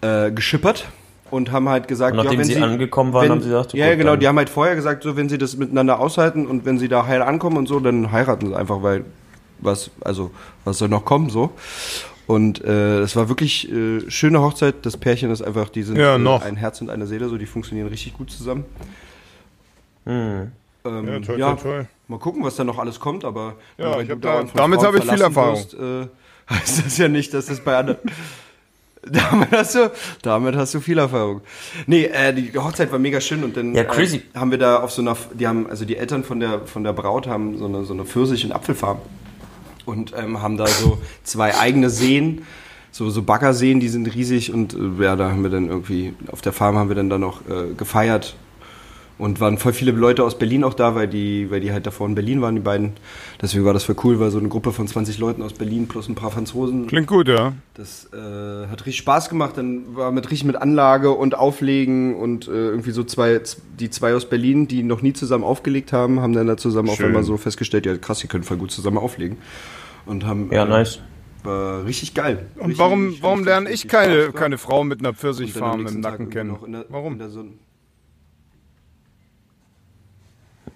[0.02, 0.88] äh, geschippert
[1.32, 3.74] und haben halt gesagt, Und nachdem ja, wenn sie angekommen waren, wenn, haben sie gesagt,
[3.74, 6.00] ja, gut, ja, genau, dann- die haben halt vorher gesagt, so wenn sie das miteinander
[6.00, 9.04] aushalten und wenn sie da heil ankommen und so, dann heiraten sie einfach, weil
[9.60, 10.32] was, also
[10.66, 11.52] was soll noch kommen so.
[12.28, 14.76] Und äh, es war wirklich äh, schöne Hochzeit.
[14.86, 16.44] Das Pärchen ist einfach, die sind Ja, noch.
[16.44, 18.66] Äh, ein Herz und eine Seele, so die funktionieren richtig gut zusammen.
[20.08, 20.52] Ähm,
[20.86, 21.88] Ja, toll, ja, toll, toll.
[22.08, 25.04] Mal gucken, was da noch alles kommt, aber Ja, ich hab da- damit habe ich
[25.04, 26.08] viel verlassen Wirst, äh,
[26.54, 28.00] heißt das ja nicht, dass das bei anderen.
[29.04, 31.42] damit, hast du, damit hast du viel Erfahrung.
[31.86, 34.24] Nee, äh, die Hochzeit war mega schön und dann Ja, crazy.
[34.34, 36.84] Äh, haben wir da auf so einer, die haben, also die Eltern von der, von
[36.84, 39.00] der Braut haben so eine, so eine Pfirsich- und Apfelfarm
[39.86, 42.46] und ähm, haben da so zwei eigene Seen,
[42.92, 46.42] so, so Baggerseen, die sind riesig und äh, ja, da haben wir dann irgendwie, auf
[46.42, 48.36] der Farm haben wir dann da noch äh, gefeiert
[49.18, 52.08] und waren voll viele Leute aus Berlin auch da, weil die, weil die halt davor
[52.08, 52.92] in Berlin waren, die beiden.
[53.42, 56.08] Deswegen war das voll cool, weil so eine Gruppe von 20 Leuten aus Berlin plus
[56.08, 56.86] ein paar Franzosen.
[56.88, 57.54] Klingt gut, ja.
[57.74, 59.54] Das äh, hat richtig Spaß gemacht.
[59.58, 63.42] Dann war mit richtig mit Anlage und Auflegen und äh, irgendwie so zwei,
[63.80, 66.98] die zwei aus Berlin, die noch nie zusammen aufgelegt haben, haben dann da zusammen auf
[66.98, 67.08] Schön.
[67.08, 69.38] einmal so festgestellt, ja krass, die können voll gut zusammen auflegen.
[70.06, 71.00] Und haben Ja, äh, nice.
[71.44, 72.46] war richtig geil.
[72.56, 76.56] Und richtig, warum, warum lerne ich keine, keine Frau mit einer Pfirsichfarm im Nacken kennen?
[76.68, 77.14] der- Warum?
[77.14, 77.52] in der Sonne.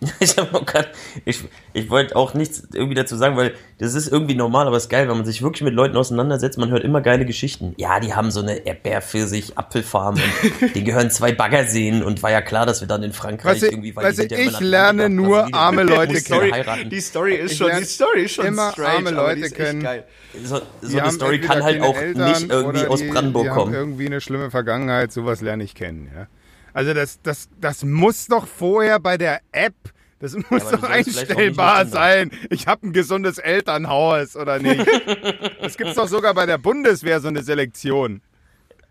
[0.20, 0.89] Ich, hab auch grad,
[1.25, 1.43] ich,
[1.74, 4.89] ich wollte auch nichts irgendwie dazu sagen, weil das ist irgendwie normal, aber es ist
[4.89, 6.58] geil, wenn man sich wirklich mit Leuten auseinandersetzt.
[6.58, 7.74] Man hört immer geile Geschichten.
[7.77, 10.15] Ja, die haben so eine Erdbeer-Pfirsich-Apfelfarm
[10.62, 13.72] und denen gehören zwei Baggerseen und war ja klar, dass wir dann in Frankreich Weißt
[13.72, 16.51] irgendwie, weil weißt die du, sind ja immer ich lerne nur arme Leute kennen.
[16.51, 16.89] heiraten.
[16.89, 19.84] Die Story ist Ich schon, die Story ist schon immer strange, arme Leute kennen.
[19.84, 20.05] geil.
[20.43, 23.43] So, so Die eine haben Story kann halt auch Eltern nicht irgendwie aus die, Brandenburg
[23.43, 23.74] die haben kommen.
[23.74, 26.10] irgendwie eine schlimme Vergangenheit, sowas lerne ich kennen.
[26.15, 26.27] Ja.
[26.74, 29.75] Also das, das, das muss doch vorher bei der App,
[30.20, 32.32] das muss du doch einstellbar sein.
[32.50, 34.86] Ich habe ein gesundes Elternhaus oder nicht.
[35.62, 38.22] Das gibt's doch sogar bei der Bundeswehr so eine Selektion.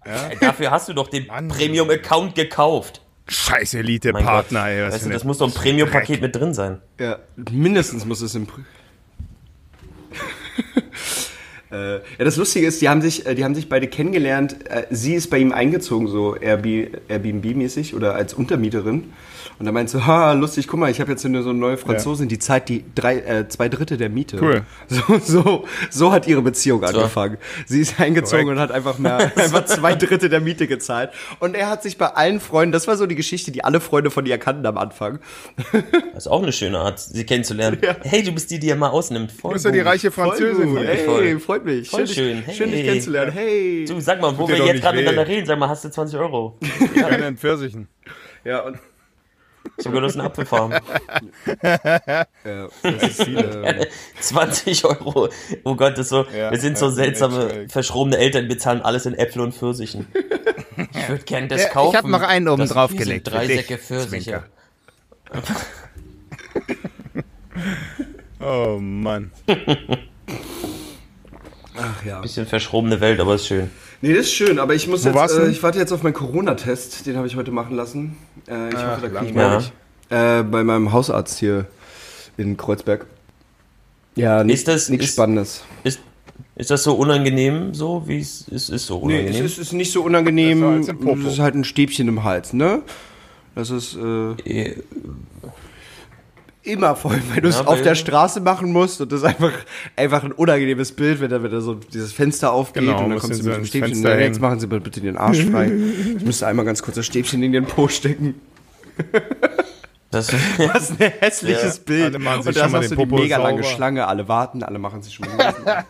[0.04, 1.26] Äh, Dafür hast du doch den.
[1.26, 3.02] Premium-Account gekauft.
[3.26, 4.86] Scheiß Elite-Partner, ey.
[4.86, 6.80] Was Weißt du, das muss doch ein Premium-Paket mit drin sein.
[6.98, 7.18] Ja,
[7.50, 8.46] mindestens muss es im.
[11.72, 14.56] Äh, ja, das Lustige ist, die haben sich, äh, die haben sich beide kennengelernt.
[14.68, 19.12] Äh, sie ist bei ihm eingezogen, so Airbnb- Airbnb-mäßig oder als Untermieterin.
[19.60, 21.76] Und er meint so, ha, lustig, guck mal, ich habe jetzt eine, so eine neue
[21.76, 24.38] Franzosin, die zahlt die drei, äh, zwei Drittel der Miete.
[24.40, 24.62] Cool.
[24.88, 27.36] So, so, so hat ihre Beziehung angefangen.
[27.66, 28.56] Sie ist eingezogen Korrekt.
[28.56, 31.10] und hat einfach mehr, einfach zwei Drittel der Miete gezahlt.
[31.40, 34.10] Und er hat sich bei allen Freunden, das war so die Geschichte, die alle Freunde
[34.10, 35.18] von ihr kannten am Anfang.
[36.14, 37.78] Das ist auch eine schöne Art, sie kennenzulernen.
[37.82, 37.96] Ja.
[38.02, 39.30] Hey, du bist die, die er mal ausnimmt.
[39.32, 40.74] Voll Du bist ja die reiche Voll Französin.
[40.74, 41.38] von Hey, voll.
[41.40, 41.88] freut mich.
[41.88, 42.44] Voll schön, schön.
[42.46, 42.86] Dich, schön, dich Hey.
[42.88, 43.32] kennenzulernen.
[43.32, 43.84] Hey.
[43.86, 46.18] Du, sag mal, wo Tut wir jetzt gerade miteinander reden, sag mal, hast du 20
[46.18, 46.58] Euro?
[46.94, 47.88] Keine in Pfirsichen.
[48.44, 48.78] Ja, und
[49.82, 50.72] Gehört, das ist eine Apfelfarm.
[51.62, 52.26] ja,
[52.82, 53.86] das ist, äh,
[54.20, 55.28] 20 Euro.
[55.64, 59.14] Oh Gott, das so, Ja, wir sind so ja, seltsame, verschrobene Eltern, bezahlen alles in
[59.14, 60.06] Äpfel und Pfirsichen.
[60.94, 61.96] Ich würde gern das Ja, ich kaufen.
[61.96, 64.42] hab noch einen oben Das- drauf gelegt Drei dich, Säcke Pfirsiche.
[68.40, 69.30] Oh Mann.
[71.76, 72.20] ach ja.
[72.20, 73.70] Bisschen verschrobene Welt, aber ist schön.
[74.02, 76.14] Nee, das ist schön, aber ich muss Wo jetzt, äh, ich warte jetzt auf meinen
[76.14, 78.16] Corona-Test, den habe ich heute machen lassen.
[78.48, 79.62] Äh, ich Ach, hoffe, da kriege ich mal
[80.08, 81.66] äh, bei meinem Hausarzt hier
[82.38, 83.06] in Kreuzberg.
[84.16, 85.62] Ja, nichts Ist das- nichts ist- Spannendes.
[85.84, 86.00] Ist,
[86.56, 89.44] ist das so unangenehm, so wie es ist, ist so Nee, unangenehm?
[89.44, 90.62] es ist, ist nicht so unangenehm.
[90.80, 90.88] Es
[91.32, 92.82] ist halt ein Stäbchen im Hals, ne?
[93.54, 94.30] Das ist äh,
[94.70, 94.76] Äh,
[96.62, 99.52] immer voll, wenn du es Ja, auf der Straße machen musst und das ist einfach,
[99.96, 103.40] einfach ein unangenehmes Bild, wenn da, da so dieses Fenster aufgeht Genau, und dann kommst
[103.42, 103.88] du mit dem Stäbchen.
[103.94, 105.70] Fenster Nee, jetzt machen sie mal bitte den Arsch frei.
[106.18, 108.34] Ich müsste einmal ganz kurz das Stäbchen in den Po stecken.
[110.10, 112.04] das, Das ist ein hässliches Ja, Bild.
[112.04, 113.74] alle machen sich und da hast du die Popo mega lange sauber.
[113.76, 115.54] Schlange, alle warten, alle machen sich schon mal.
[115.64, 115.84] ja.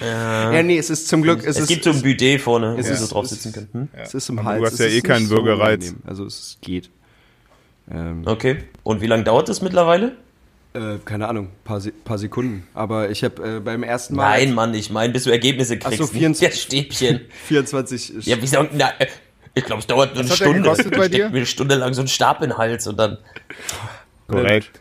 [0.52, 2.78] ja, nee, es ist zum Glück, es, Es ist, gibt so ein Bidet vorne, wo
[2.80, 3.68] es wir ist- so drauf sitzen können.
[3.72, 3.88] Hm?
[3.94, 4.60] es ist im Aber Hals.
[4.60, 5.96] du hast es ja ist eh keinen so unangenehm.
[6.06, 6.90] Also es geht.
[7.90, 8.64] Ähm, Okay.
[8.82, 10.16] Und wie lange dauert das mittlerweile?
[10.74, 12.66] äh, keine Ahnung, paar, Se paar Sekunden.
[12.74, 15.96] Aber ich habe äh, beim ersten Mal Nein, Mann, ich meine, bis du Ergebnisse kriegst.
[15.98, 17.20] so, nicht 24 der Stäbchen.
[17.46, 18.66] 24 Ja, wieso?
[18.74, 19.06] Na, äh,
[19.54, 20.62] ich glaube, es dauert nur eine hat der Stunde.
[20.62, 21.30] gekostet bei dir?
[21.30, 23.16] mir eine Stunde lang so einen Stab in den Hals und dann.
[24.28, 24.80] Korrekt.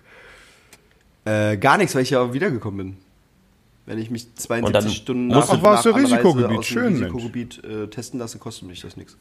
[1.25, 2.97] Äh, gar nichts, weil ich ja auch wiedergekommen bin.
[3.85, 6.13] Wenn ich mich 72 Und dann Stunden musst nach, du- Ach, warst du nach Anreise
[6.15, 6.57] Risikogebiet?
[6.59, 6.93] aus dem Schön.
[6.97, 9.17] Risikogebiet äh, testen lasse, kostet mich das nichts.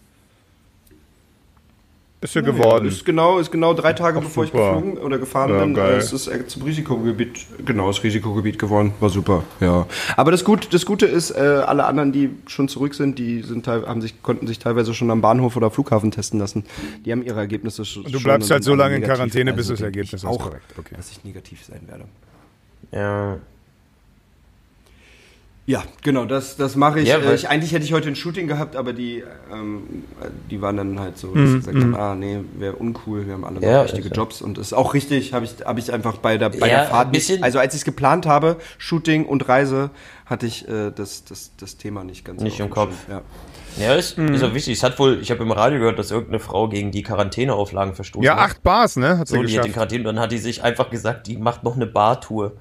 [2.23, 2.89] Ist ja geworden.
[2.89, 4.59] Ist genau, ist genau drei Tage Ach, bevor super.
[4.59, 5.75] ich geflogen oder gefahren Ja, bin.
[5.75, 5.95] geil.
[5.95, 8.95] Äh, es ist äh, zum Risikogebiet, genau, das Risikogebiet geworden.
[9.01, 9.87] War super, ja.
[10.17, 13.67] Aber das, Gut, das Gute ist, äh, alle anderen, die schon zurück sind, die sind
[13.67, 16.65] teil, haben sich, konnten sich teilweise schon am Bahnhof oder Flughafen testen lassen.
[17.05, 18.07] Die haben ihre Ergebnisse schon.
[18.07, 19.03] Und du bleibst halt so lange in.
[19.03, 20.25] Quarantäne, bis Also du das Ergebnis hast.
[20.25, 20.95] Auch, Korrekt, okay.
[20.97, 22.05] dass ich negativ sein werde.
[22.93, 23.39] Ja.
[25.69, 27.09] Ja, genau, das, das mache ich.
[27.09, 27.49] Ja, äh, weil- ich.
[27.49, 30.05] Eigentlich hätte ich heute ein Shooting gehabt, aber die, ähm,
[30.49, 33.33] die waren dann halt so, dass Mhm, sie gesagt haben, ah nee, wäre uncool, wir
[33.35, 35.93] haben alle noch Ja, richtige ja- Jobs und ist auch richtig, habe ich, hab ich
[35.93, 39.27] einfach bei der, bei Ja, der Fahrt nicht, also als ich es geplant habe, Shooting
[39.27, 39.91] und Reise,
[40.25, 42.95] hatte ich äh, das, das, das Thema nicht ganz Nicht im Kopf.
[43.11, 43.23] Ja.
[43.79, 44.75] Ja, ist, ist auch wichtig.
[44.79, 48.25] Es hat wohl, ich habe im Radio gehört, dass irgendeine Frau gegen die Quarantäneauflagen verstoßen
[48.25, 48.51] Ja, hat.
[48.53, 49.19] acht Bars, ne?
[49.19, 49.73] Hat sie So, die hat den.
[49.73, 52.53] Quarantäne, dann hat die sich einfach gesagt, die macht noch eine Bartour.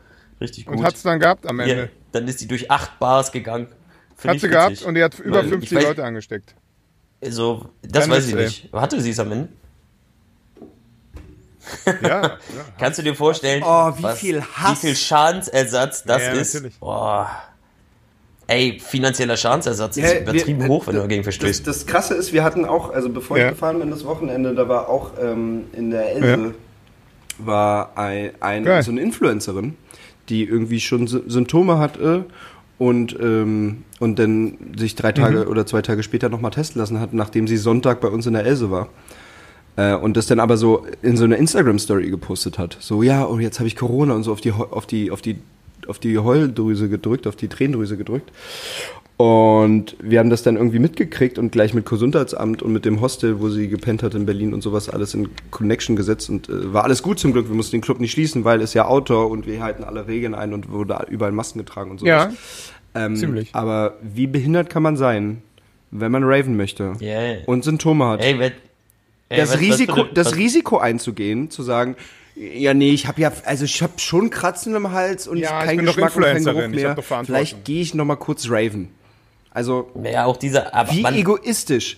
[0.41, 0.77] Richtig gut.
[0.77, 1.89] Und hat's dann gehabt am ja, Ende.
[2.11, 3.67] dann ist die durch acht Bars gegangen.
[4.17, 4.87] Find Hat sie gehabt witzig.
[4.87, 6.55] und die hat über Weil ich 50 weiß- Leute angesteckt.
[7.27, 8.43] So, das Kein weiß ich ey.
[8.45, 8.73] nicht.
[8.73, 9.49] Hatte sie es am Ende?
[12.01, 12.37] Ja, ja.
[12.79, 14.83] Kannst du dir vorstellen, Oh, wie viel Hass.
[14.83, 16.53] wie viel Schadensersatz das Ja, ist?
[16.53, 16.79] natürlich.
[16.79, 17.29] Boah,
[18.47, 21.65] Ey, finanzieller Schadensersatz ist Ja, übertrieben wir- hoch, wenn du dagegen verstößt.
[21.65, 23.45] Das, das Krasse ist, wir hatten auch, also bevor Ja.
[23.45, 26.53] ich gefahren bin das Wochenende, da war auch ähm, in der Else
[27.39, 29.75] war ein, ein so eine Influencerin,
[30.29, 32.25] die irgendwie schon Sy- Symptome hatte
[32.77, 35.47] und ähm, und dann sich drei Tage Mhm.
[35.47, 38.45] oder zwei Tage später nochmal testen lassen hat, nachdem sie Sonntag bei uns in der
[38.45, 38.89] Else war.
[39.77, 42.77] Äh, und das dann aber so in so eine Instagram-Story gepostet hat.
[42.79, 45.37] So, ja, oh, jetzt habe ich Corona und so auf die, auf die, auf die,
[45.87, 48.31] auf die Heuldrüse gedrückt, auf die Tränendrüse gedrückt.
[49.17, 53.39] Und wir haben das dann irgendwie mitgekriegt und gleich mit Gesundheitsamt und mit dem Hostel,
[53.39, 56.83] wo sie gepennt hat in Berlin und sowas, alles in Connection gesetzt und äh, war
[56.83, 57.47] alles gut zum Glück.
[57.47, 60.35] Wir mussten den Club nicht schließen, weil es ja Outdoor und wir halten alle Regeln
[60.35, 62.05] ein und wurde überall Masken getragen und so.
[62.05, 62.33] Ja,
[62.93, 63.49] ähm, ziemlich.
[63.53, 65.41] Aber wie behindert kann man sein,
[65.91, 67.37] wenn man raven möchte Yeah.
[67.45, 68.21] und Symptome hat?
[68.21, 68.51] Ey, ey,
[69.29, 71.95] das was- was Risiko, für eine- das was- Risiko einzugehen, zu sagen,
[72.35, 75.71] ja, nee, ich habe ja, also ich habe schon Kratzen im Hals und Ja, doch
[75.77, 77.23] Geschmack und keinen Influencerin, Geruch ich hab mehr.
[77.25, 78.89] Vielleicht gehe ich noch mal kurz raven.
[79.51, 81.97] Also, Ja, auch dieser, aber, wie man, egoistisch.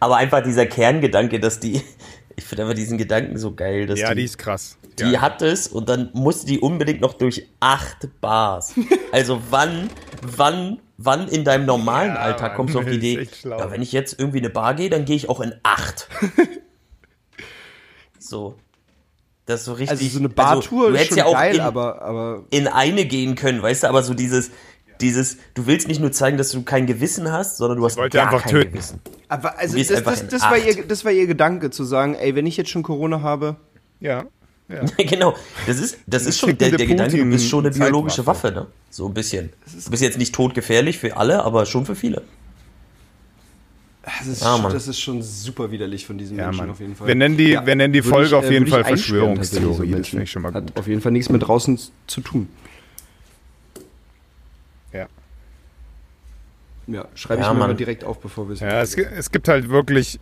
[0.00, 1.80] aber einfach dieser Kerngedanke, dass die,
[2.36, 4.76] ich finde einfach diesen Gedanken so geil, dass ja, die, die ist krass.
[4.98, 5.20] die ja.
[5.20, 8.74] hat es und dann musste die unbedingt noch durch acht Bars.
[9.12, 9.88] Also wann,
[10.22, 13.80] wann, wann in deinem normalen Ja, Alltag Mann, kommst du auf die Idee, ja, wenn
[13.80, 16.08] ich jetzt irgendwie in eine Bar gehe, dann gehe ich auch in acht.
[18.18, 18.56] so.
[19.46, 19.90] Das ist so richtig.
[19.90, 22.44] Also so eine Bartour also, du ist hättest schon ja auch geil, in, aber, aber
[22.50, 24.50] in eine gehen können, weißt du, aber so dieses,
[25.00, 28.26] dieses, du willst nicht nur zeigen, dass du kein Gewissen hast, sondern du hast gar
[28.26, 28.72] einfach kein töten.
[28.72, 29.00] Gewissen.
[29.28, 32.46] Aber also das, das, das, war ihr, das war ihr Gedanke, zu sagen, ey, wenn
[32.46, 33.56] ich jetzt schon Corona habe,
[34.00, 34.24] ja.
[34.68, 34.80] ja.
[35.04, 35.34] genau,
[35.66, 38.66] das ist, das ist schon der, der Gedanke, du bist schon eine biologische Waffe, ne?
[38.88, 39.50] So ein bisschen.
[39.84, 42.22] Du bist jetzt nicht todgefährlich für alle, aber schon für viele.
[44.04, 46.70] Das ist, Ah, das ist schon super widerlich von diesen Ja, Menschen Mann.
[46.70, 47.08] auf jeden Fall.
[47.08, 49.14] Wir nennen die, Ja, wir nennen die Folge ich, auf äh, jeden Fall tatsächlich, so
[49.14, 49.90] Verschwörungstheorie.
[49.92, 50.62] das finde ich schon mal gut.
[50.70, 52.48] Hat auf jeden Fall nichts mit draußen zu tun.
[54.92, 55.06] Ja.
[56.86, 57.70] Ja, schreibe Ja, ich mir Mann.
[57.70, 58.60] mal direkt auf, bevor wir es.
[58.60, 60.20] Ja, es, es gibt halt wirklich,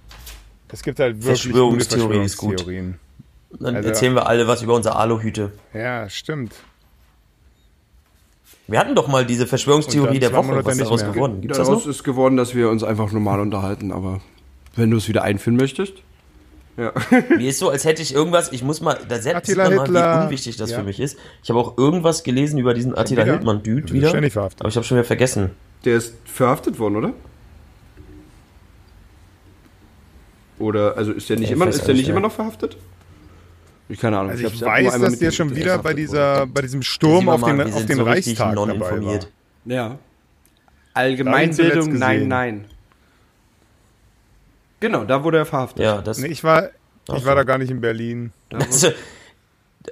[0.69, 2.51] es gibt halt wirklich gute Verschwörungstheorie ist gut.
[2.61, 2.99] Verschwörungstheorien.
[3.59, 5.53] Dann Also- erzählen wir alle was über unsere Aluhüte.
[5.75, 6.55] Ja, stimmt.
[8.69, 10.47] Wir hatten doch mal diese Verschwörungstheorie der Woche.
[10.47, 11.13] Monate Was ist daraus mehr.
[11.13, 11.41] geworden?
[11.41, 11.91] Gibt's das Daraus noch?
[11.91, 14.21] ist geworden, dass wir uns einfach normal unterhalten, aber
[14.77, 15.95] wenn du es wieder einführen möchtest.
[16.79, 16.93] Ja.
[17.37, 19.85] Mir ist so, als hätte ich irgendwas, ich muss mal, da sieht Attila man mal,
[19.85, 20.21] Hitler.
[20.21, 20.79] wie unwichtig das Ja.
[20.79, 21.19] für mich ist.
[21.43, 23.33] Ich habe auch irgendwas gelesen über diesen Attila wieder?
[23.35, 24.09] Hildmann-Dude wieder.
[24.09, 24.63] ständig verhaftet.
[24.63, 25.51] Aber ich habe schon wieder vergessen.
[25.85, 27.13] Der ist verhaftet worden, oder?
[30.59, 32.77] Oder, also ist der nicht, Ja, ich immer, ist der nicht, immer noch verhaftet?
[33.93, 34.31] Ich keine Ahnung.
[34.31, 37.43] Also ich nur weiß, dass der schon wieder bei er dieser, bei diesem Sturm auf
[37.43, 39.29] den, auf den so Reichstag dabei non-informiert.
[39.65, 39.77] war.
[39.77, 39.93] Ja.
[39.93, 42.65] Ich Allgemeinbildung, nein, nein.
[44.81, 45.85] Genau, da wurde er verhaftet.
[45.85, 46.19] Ja, das.
[46.19, 46.71] Nee, ich war,
[47.07, 47.35] ich war so.
[47.35, 48.33] da gar nicht in Berlin.
[48.51, 48.89] Also,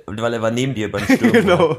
[0.07, 1.33] weil er war neben dir beim Sturm.
[1.33, 1.77] Genau.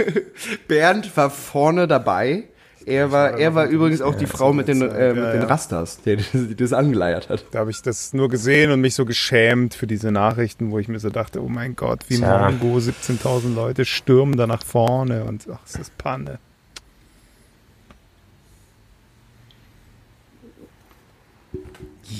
[0.68, 2.44] Bernd war vorne dabei.
[2.86, 5.42] Er war, er war übrigens auch die Frau mit den, äh, mit den.
[5.44, 7.44] Rastas, die, die das angeleiert hat.
[7.50, 10.88] Da habe ich das nur gesehen und mich so geschämt für diese Nachrichten, wo ich
[10.88, 12.50] mir so dachte, oh mein Gott, wie Tja.
[12.50, 16.38] Mongo, 17.000 Leute stürmen da nach vorne und ach, es ist Panne.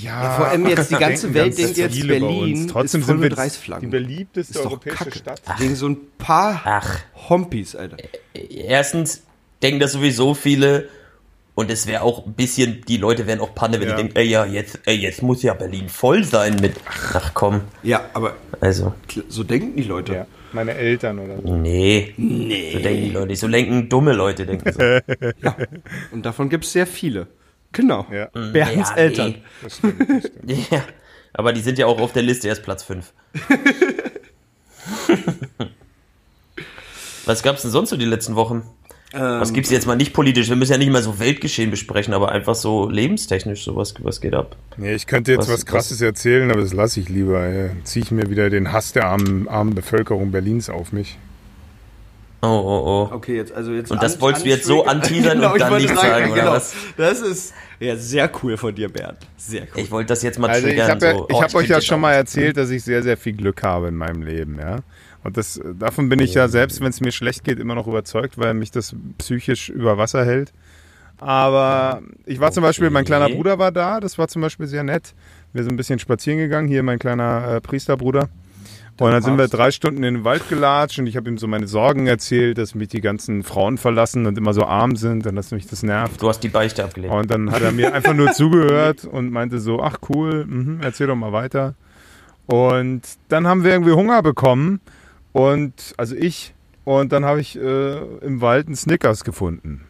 [0.01, 2.67] Ja, Ja, vor allem jetzt die ganze Welt ganz denkt jetzt, Berlin.
[2.67, 3.89] Trotzdem ist voll sind wir mit das- Reichsflaggen.
[3.89, 5.17] die beliebteste Ist doch europäische Kacke.
[5.19, 5.41] Stadt.
[5.59, 6.99] Wegen so ein paar Ach,
[7.29, 7.97] Hompis, Alter.
[8.33, 9.21] erstens
[9.61, 10.89] denken das sowieso viele.
[11.57, 13.95] Und es wäre auch ein bisschen, die Leute wären auch Panne, wenn Ja.
[13.95, 16.73] die denken, ey, ja, jetzt, ey, jetzt muss ja Berlin voll sein mit.
[17.13, 17.61] Ach komm.
[17.81, 18.93] Ja, aber Also,
[19.29, 20.13] so denken die Leute.
[20.13, 21.55] Ja, meine Eltern oder so.
[21.55, 22.13] nee.
[22.17, 22.71] Nee.
[22.73, 23.27] So denken die Leute.
[23.27, 23.39] nicht.
[23.39, 24.81] So lenken dumme Leute, denken so.
[26.11, 27.27] Und davon gibt es sehr viele.
[27.71, 28.05] Genau.
[28.11, 28.25] Ja.
[28.51, 29.29] Bernds Ja, Eltern.
[29.31, 29.41] nee.
[29.63, 30.67] Das stimmt, das stimmt.
[30.71, 30.83] Ja.
[31.31, 33.13] Aber die sind ja auch auf der Liste erst Platz 5.
[37.25, 38.63] Was gab's denn sonst so die letzten Wochen?
[39.11, 40.49] Was gibt's jetzt mal nicht politisch?
[40.49, 44.19] Wir müssen ja nicht mal so Weltgeschehen besprechen, aber einfach so lebenstechnisch, so was, was
[44.19, 44.57] geht ab?
[44.77, 47.41] Nee, ich könnte jetzt Was- was, Krasses erzählen, aber das lasse ich lieber.
[47.41, 47.69] Ey.
[47.85, 51.17] Ziehe ich mir wieder den Hass der armen, armen Bevölkerung Berlins auf mich.
[52.41, 53.15] Oh, oh, oh.
[53.15, 53.89] Okay, jetzt also jetzt.
[53.89, 56.75] Und das wolltest du jetzt so anteasern und ich dann nicht sagen, oder was?
[56.97, 59.17] Das ist ja sehr cool von dir, Bernd.
[59.37, 59.81] Sehr cool.
[59.81, 60.91] Ich wollte das jetzt mal Also ich triggern.
[60.91, 61.25] habe ja, so.
[61.29, 63.87] ich Oh, hab euch ja schon mal erzählt, dass ich sehr, sehr viel Glück habe
[63.87, 64.79] in meinem Leben, ja.
[65.25, 68.37] Und das, davon bin ich ja, selbst wenn es mir schlecht geht, immer noch überzeugt,
[68.37, 70.53] weil mich das psychisch über Wasser hält.
[71.17, 73.33] Aber ich war zum Beispiel, mein kleiner Okay.
[73.33, 75.15] Bruder war da, das war zum Beispiel sehr nett.
[75.51, 78.29] Wir sind ein bisschen spazieren gegangen, hier mein kleiner äh, Priesterbruder.
[78.99, 81.47] Und dann sind wir drei Stunden in den Wald gelatscht und ich habe ihm so
[81.47, 85.35] meine Sorgen erzählt, dass mich die ganzen Frauen verlassen und immer so arm sind und
[85.35, 86.21] dass mich das nervt.
[86.21, 87.11] Du hast die Beichte abgelehnt.
[87.11, 91.07] Und dann hat er mir einfach nur zugehört und meinte so, ach cool, mhm, erzähl
[91.07, 91.73] doch mal weiter.
[92.45, 94.81] Und dann haben wir irgendwie Hunger bekommen
[95.35, 96.53] und also ich
[96.85, 99.85] und dann habe ich äh, im Wald einen Snickers gefunden.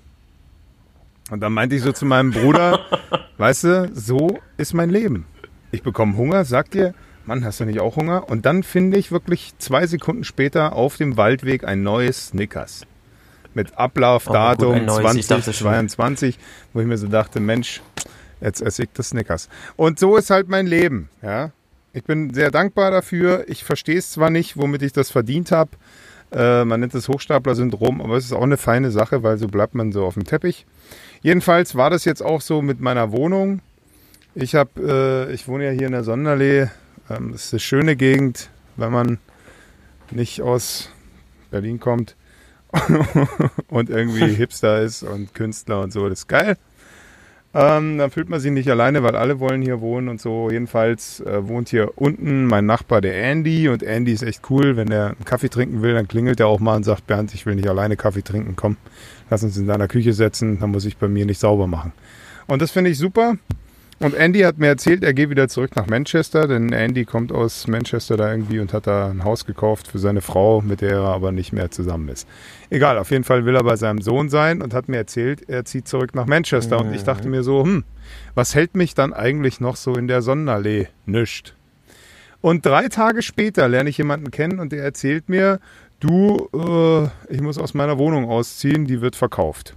[1.30, 2.80] Und dann meinte ich so zu meinem Bruder,
[3.38, 5.28] weißt du, so ist mein Leben.
[5.72, 8.28] Ich bekomme Hunger, sagt dir, Mann, hast du nicht auch Hunger?
[8.28, 12.88] Und dann finde ich wirklich zwei Sekunden später auf dem Waldweg ein neues Snickers.
[13.54, 15.16] Mit Ablaufdatum Oh, gut, ein neues.
[15.16, 15.68] Ich dachte schon.
[15.68, 16.40] 2022,
[16.74, 17.84] wo ich mir so dachte, Mensch,
[18.42, 19.50] jetzt esse ich das Snickers.
[19.76, 21.52] Und so ist halt mein Leben, ja.
[21.96, 23.46] Ich bin sehr dankbar dafür.
[23.48, 25.72] Ich verstehe es zwar nicht, womit ich das verdient habe.
[26.30, 29.76] Äh, man nennt es Hochstapler-Syndrom, aber es ist auch eine feine Sache, weil so bleibt
[29.76, 30.66] man so auf dem Teppich.
[31.22, 33.62] Jedenfalls war das jetzt auch so mit meiner Wohnung.
[34.34, 36.68] Ich habe, äh, ich wohne ja hier in der Sonderlee.
[37.10, 39.18] Ähm, das ist eine schöne Gegend, wenn man
[40.12, 40.90] nicht aus
[41.50, 42.18] Berlin kommt
[43.70, 46.10] und irgendwie Hipster ist und Künstler und so.
[46.10, 46.58] Das ist geil.
[47.58, 50.50] Ähm, dann fühlt man sich nicht alleine, weil alle wollen hier wohnen und so.
[50.52, 53.70] Jedenfalls äh, wohnt hier unten mein Nachbar, der Andy.
[53.70, 54.76] Und Andy ist echt cool.
[54.76, 57.46] Wenn er einen Kaffee trinken will, dann klingelt er auch mal und sagt, Bernd, ich
[57.46, 58.58] will nicht alleine Kaffee trinken.
[58.58, 58.76] Komm,
[59.30, 60.60] lass uns in deiner Küche setzen.
[60.60, 61.94] Dann muss ich bei mir nicht sauber machen.
[62.46, 63.38] Und das finde ich super.
[64.00, 67.66] Und Andy hat mir erzählt, er geht wieder zurück nach Manchester, denn Andy kommt aus
[67.68, 71.04] Manchester da irgendwie und hat da ein Haus gekauft für seine Frau, mit der er
[71.04, 72.28] aber nicht mehr zusammen ist.
[72.70, 75.64] Egal, auf jeden Fall will er bei seinem Sohn sein und hat mir erzählt, er
[75.64, 76.82] zieht zurück nach Manchester.
[76.82, 77.86] Und ich dachte mir so, hm,
[78.34, 80.90] was hält mich dann eigentlich noch so in der Sonnenallee?
[81.06, 81.56] Nischt.
[82.42, 85.60] Und drei Tage später lerne ich jemanden kennen und der erzählt mir,
[86.02, 89.74] du, äh, ich muss aus meiner Wohnung ausziehen, die wird verkauft.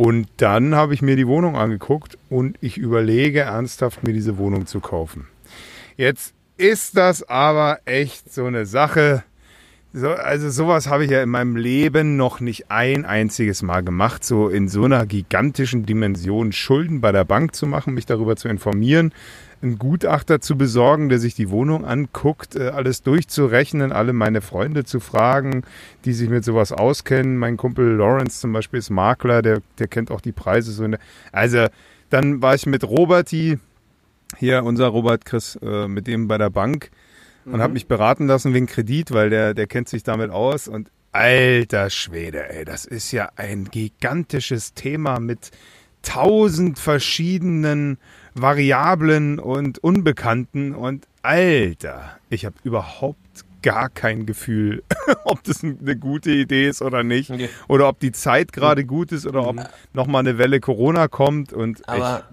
[0.00, 4.64] Und dann habe ich mir die Wohnung angeguckt und ich überlege ernsthaft, mir diese Wohnung
[4.64, 5.28] zu kaufen.
[5.98, 9.24] Jetzt ist das aber echt so eine Sache.
[9.92, 14.24] So, also sowas habe ich ja in meinem Leben noch nicht ein einziges Mal gemacht,
[14.24, 18.46] so in so einer gigantischen Dimension Schulden bei der Bank zu machen, mich darüber zu
[18.46, 19.12] informieren,
[19.62, 24.84] einen Gutachter zu besorgen, der sich die Wohnung anguckt, äh, alles durchzurechnen, alle meine Freunde
[24.84, 25.64] zu fragen,
[26.04, 27.36] die sich mit sowas auskennen.
[27.36, 30.70] Mein Kumpel Lawrence zum Beispiel ist Makler, der, der kennt auch die Preise.
[30.70, 30.88] So
[31.32, 31.66] also
[32.10, 33.58] dann war ich mit Roberti,
[34.38, 36.92] hier unser Robert Chris, äh, mit dem bei der Bank
[37.52, 40.68] und habe mich beraten lassen wegen Kredit, weil der, der kennt sich damit aus.
[40.68, 45.50] Und alter Schwede, ey, das ist ja ein gigantisches Thema mit
[46.02, 47.98] tausend verschiedenen
[48.34, 50.74] Variablen und Unbekannten.
[50.74, 53.18] Und alter, ich habe überhaupt
[53.62, 54.82] gar kein Gefühl,
[55.24, 57.30] ob das eine gute Idee ist oder nicht.
[57.30, 57.50] Okay.
[57.68, 59.56] oder ob die Zeit gerade gut ist oder ob
[59.92, 61.52] noch mal eine Welle Corona kommt.
[61.52, 62.24] Und Aber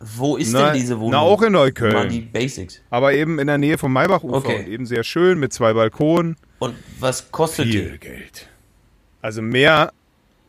[0.00, 1.12] wo ist Na, denn diese Wohnung?
[1.12, 1.92] na, auch in Neukölln.
[1.92, 2.80] Mal die Basics.
[2.90, 4.60] aber eben in der Nähe vom Maybachufer Okay.
[4.60, 6.36] und eben sehr schön mit zwei Balkonen.
[6.58, 7.72] Und was kostet die?
[7.72, 8.48] Viel Geld.
[9.22, 9.92] Also mehr,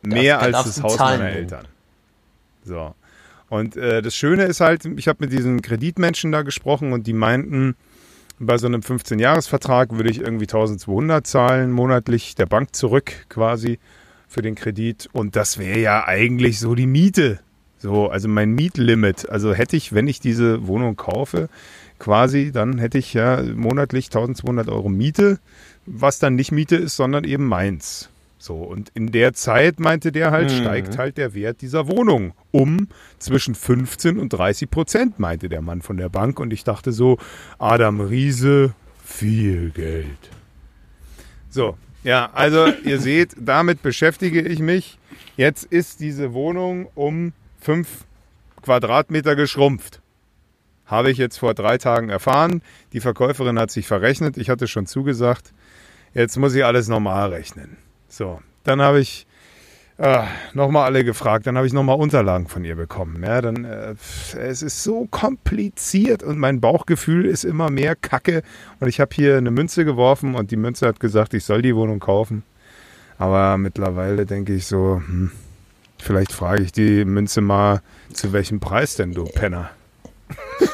[0.02, 1.32] mehr da als das Haus Zahlen meiner.
[1.36, 1.68] Eltern.
[2.64, 2.94] So.
[3.50, 7.12] Und äh, das Schöne ist halt, ich habe mit diesen Kreditmenschen da gesprochen und die
[7.12, 7.76] meinten,
[8.38, 13.78] bei so einem 15-Jahres-Vertrag würde ich irgendwie 1200 zahlen monatlich der Bank zurück quasi
[14.26, 15.08] für den Kredit.
[15.12, 17.40] Und das wäre ja eigentlich so die Miete.
[17.82, 19.28] So, also mein Mietlimit.
[19.28, 21.48] Also hätte ich, wenn ich diese Wohnung kaufe,
[21.98, 25.40] quasi, dann hätte ich ja monatlich 1200 Euro Miete,
[25.84, 28.08] was dann nicht Miete ist, sondern eben meins.
[28.38, 32.86] So, und in der Zeit, meinte der halt, steigt halt der Wert dieser Wohnung um
[33.18, 36.38] zwischen 15 und 30 Prozent, meinte der Mann von der Bank.
[36.38, 37.18] Und ich dachte so,
[37.58, 40.30] Adam Riese, viel Geld.
[41.50, 44.98] So, ja, also ihr seht, damit beschäftige ich mich.
[45.36, 48.04] Jetzt ist diese Wohnung um 5
[48.62, 50.00] Quadratmeter geschrumpft.
[50.84, 52.60] Habe ich jetzt vor drei Tagen erfahren.
[52.92, 54.36] Die Verkäuferin hat sich verrechnet.
[54.36, 55.52] Ich hatte schon zugesagt.
[56.12, 57.76] Jetzt muss ich alles normal rechnen.
[58.08, 59.26] So, dann habe ich
[59.96, 61.46] äh, nochmal alle gefragt.
[61.46, 63.22] Dann habe ich nochmal Unterlagen von ihr bekommen.
[63.22, 63.94] Ja, dann, äh,
[64.36, 68.42] es ist so kompliziert und mein Bauchgefühl ist immer mehr Kacke.
[68.80, 71.76] Und ich habe hier eine Münze geworfen und die Münze hat gesagt, ich soll die
[71.76, 72.42] Wohnung kaufen.
[73.18, 75.30] Aber mittlerweile denke ich so, hm,
[76.02, 79.70] vielleicht frage ich die Münze mal, zu welchem Preis denn, du Penner?
[80.58, 80.68] Ich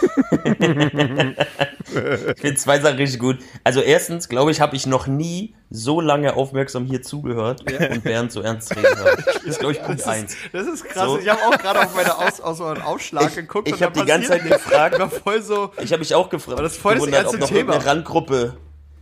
[2.41, 3.39] finde zwei Sachen richtig gut.
[3.65, 8.33] Also erstens, glaube ich, habe ich noch nie so lange aufmerksam hier zugehört und Bernd
[8.33, 9.25] so ernst reden hören.
[9.35, 10.37] Das ist, glaube ich, Punkt eins.
[10.53, 11.05] Das ist krass.
[11.05, 11.19] So.
[11.19, 13.69] Ich habe auch gerade auf meine Aus, aus meinen Aufschlag Ich- geguckt.
[13.69, 14.95] ich und hab da die ganze Zeit gefragt.
[14.99, 15.71] Ich war voll so.
[15.83, 17.59] Ich habe mich auch gefragt, Aber das ist voll das gewundert, ernste ob noch Thema.
[17.73, 18.57] irgendeine Randgruppe,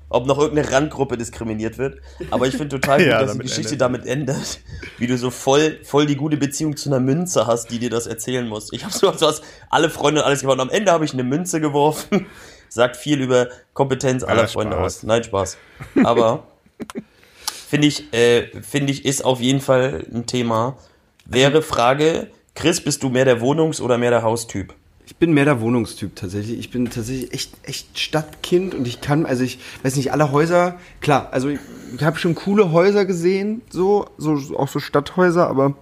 [0.08, 2.00] ob noch irgendeine Randgruppe diskriminiert wird.
[2.30, 3.80] Aber ich finde total gut, Ja, dass die Geschichte endet.
[3.80, 4.60] damit endet,
[4.98, 8.06] wie du so voll, voll die gute Beziehung zu einer Münze hast, die dir das
[8.06, 8.72] erzählen muss.
[8.72, 10.60] Ich habe so, hast alle Freunde und alles gewonnen.
[10.60, 12.26] Am Ende habe ich eine Münze geworfen.
[12.68, 14.96] Sagt viel über Kompetenz aller Ja, Freunde Spaß.
[14.98, 15.02] aus.
[15.04, 15.56] Nein, Spaß.
[16.04, 16.46] Aber
[17.68, 20.76] finde ich, äh, finde ich, ist auf jeden Fall ein Thema.
[21.24, 24.74] Wäre Frage, Chris, bist du mehr der Wohnungs- oder mehr der Haustyp?
[25.08, 26.58] Ich bin mehr der Wohnungstyp tatsächlich.
[26.58, 30.78] Ich bin tatsächlich echt, echt Stadtkind und ich kann, also ich weiß nicht, alle Häuser,
[31.00, 31.60] klar, also ich,
[31.96, 35.74] ich habe schon coole Häuser gesehen, so, so, auch so Stadthäuser, aber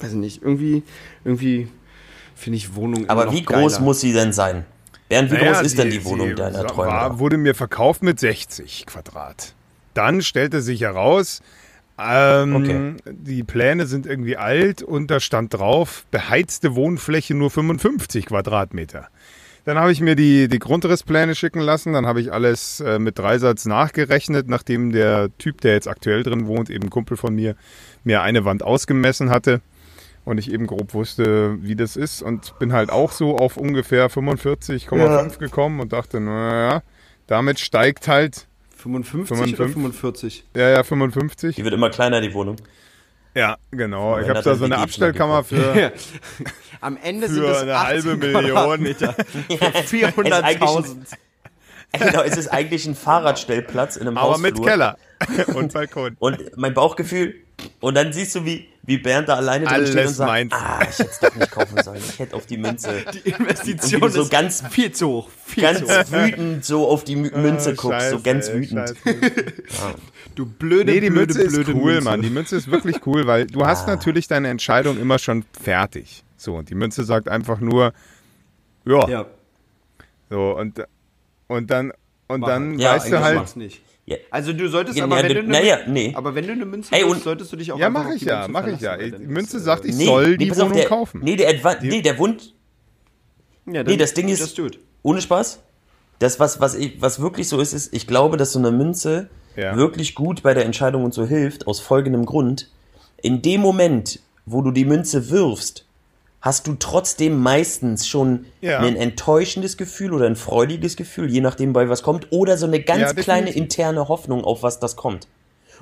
[0.00, 0.82] weiß ich nicht, irgendwie,
[1.24, 1.68] irgendwie
[2.34, 3.84] finde ich Wohnung Aber immer wie groß geiler.
[3.84, 4.64] muss sie denn sein?
[5.10, 7.18] Bernd, wie Naja, groß ist denn sie- die Wohnung deiner war- Träume?
[7.18, 9.54] Wurde mir verkauft mit 60 Quadrat.
[9.94, 11.42] Dann stellte sich heraus,
[12.00, 12.94] ähm, Okay.
[13.10, 19.08] die Pläne sind irgendwie alt und da stand drauf, beheizte Wohnfläche nur 55 Quadratmeter.
[19.64, 23.18] Dann habe ich mir die, die Grundrisspläne schicken lassen, dann habe ich alles äh, mit
[23.18, 27.54] Dreisatz nachgerechnet, nachdem der Typ, der jetzt aktuell drin wohnt, eben ein Kumpel von mir,
[28.02, 29.60] mir eine Wand ausgemessen hatte
[30.24, 34.08] und ich eben grob wusste, wie das ist und bin halt auch so auf ungefähr
[34.10, 36.82] 45,5 gekommen und dachte, naja,
[37.26, 38.47] damit steigt halt,
[38.78, 39.72] 55 oder 55?
[39.74, 40.44] 45?
[40.56, 41.56] ja, ja, 55.
[41.56, 42.56] Die wird immer kleiner, die Wohnung.
[43.34, 44.18] Ja, genau.
[44.18, 45.92] Ich habe da so eine Abstellkammer für.
[46.80, 48.52] Am Ende sind für es eine 18 halbe Million.
[48.52, 49.12] Quadratmeter.
[49.12, 50.96] Für 400.000.
[51.92, 54.50] Genau, es ist eigentlich ein Fahrradstellplatz in einem aber Hausflur.
[54.52, 54.98] mit Keller
[55.54, 56.16] und Balkon.
[56.18, 57.34] Und mein Bauchgefühl,
[57.80, 60.52] und dann siehst du, wie, wie Bernd da alleine drin Alles steht und sagt, meins.
[60.52, 62.00] ah, ich hätte es doch nicht kaufen sollen.
[62.08, 65.08] Ich hätte auf die Münze Die Investition Und wie du so ist ganz- viel zu
[65.08, 65.28] hoch.
[65.46, 66.12] Viel ganz zu hoch.
[66.12, 68.88] wütend so auf die Mü- Münze Ah, guckst, so scheiße, ganz ey, wütend.
[68.88, 69.94] scheiße.
[70.34, 72.04] Du blöde, Nee, die blöde, Münze ist blöde cool, Münze.
[72.04, 72.22] Mann.
[72.22, 73.90] Die Münze ist wirklich cool, weil du hast Ah.
[73.96, 76.22] natürlich deine Entscheidung immer schon fertig.
[76.36, 77.92] So, und die Münze sagt einfach nur,
[78.84, 79.26] ja, Ja,
[80.30, 80.84] so, und,
[81.48, 81.92] und dann,
[82.28, 83.82] und dann Ja, weißt du halt, nicht.
[84.08, 84.16] Ja.
[84.30, 86.12] Also du solltest Ja, aber, ja, wenn du- du eine, naja, nee.
[86.14, 88.22] aber wenn du eine Münze Ey, hast, und- solltest du dich auch ja, mach ich
[88.22, 88.96] ja, mach ich ja.
[89.18, 91.20] Münze ist, sagt, äh, ich soll die pass auf, Wohnung der, kaufen.
[91.22, 92.54] Nee, der, Advan nee, der Wund,
[93.66, 94.58] Ja, nee, das Ding ist-
[95.02, 95.60] ohne Spaß,
[96.20, 99.28] das, was, was, ich, was wirklich so ist, ist, ich glaube, dass so eine Münze
[99.56, 99.76] Ja.
[99.76, 102.70] wirklich gut bei der Entscheidung und so hilft, aus folgendem Grund.
[103.20, 105.84] In dem Moment, wo du die Münze wirfst,
[106.40, 108.78] hast du trotzdem meistens schon Ja.
[108.80, 112.80] ein enttäuschendes Gefühl oder ein freudiges Gefühl, je nachdem, bei was kommt, oder so eine
[112.80, 115.26] ganz Ja, kleine interne Hoffnung, auf was das kommt.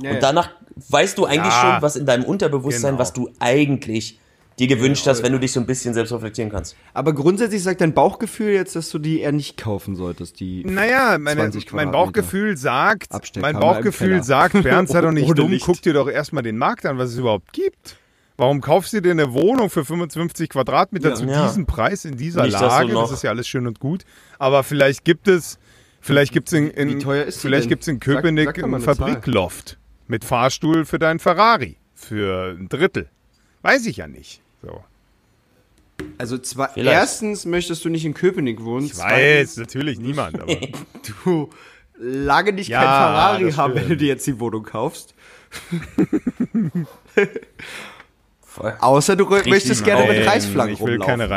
[0.03, 0.51] Ja, und danach
[0.91, 1.61] weißt du eigentlich Ja.
[1.75, 3.01] schon, was in deinem Unterbewusstsein, Genau.
[3.01, 4.19] was du eigentlich
[4.59, 6.77] dir gewünscht hast, wenn du dich so ein bisschen selbst reflektieren kannst.
[6.95, 11.19] Aber grundsätzlich sagt dein Bauchgefühl jetzt, dass du die eher nicht kaufen solltest, die Naja,
[11.19, 11.91] meine, 20 mein.
[11.91, 16.57] Bauchgefühl sagt, mein Bauchgefühl sagt, Bernd, sei doch nicht dumm, guck dir doch erstmal den
[16.57, 17.97] Markt an, was es überhaupt gibt.
[18.39, 21.47] Warum kaufst du dir eine Wohnung für 55 Quadratmeter zu Ja.
[21.47, 22.93] diesem Preis in dieser Nicht, Lage?
[22.93, 24.05] Das ist ja alles schön und gut.
[24.39, 25.59] Aber vielleicht gibt es,
[26.01, 28.85] vielleicht gibt es in, in, vielleicht gibt's in Sag- Köpenick sag mal einen.
[28.85, 33.09] Fabrikloft mit Fahrstuhl für deinen Ferrari für ein Drittel.
[33.63, 34.43] Weiß ich ja nicht.
[34.63, 34.85] So.
[36.19, 36.95] Also zwar Vielleicht.
[36.95, 40.55] erstens möchtest du nicht in Köpenick wohnen, Ich weiß, natürlich niemand, aber
[41.25, 41.49] du
[41.99, 45.15] lange nicht Ja, kein Ferrari haben, wenn du dir jetzt die Wohnung kaufst.
[48.57, 48.75] Voll.
[48.81, 51.19] Außer du rö- möchtest gerne Nein, mit Reichsflaggen ich will rumlaufen.
[51.19, 51.29] keine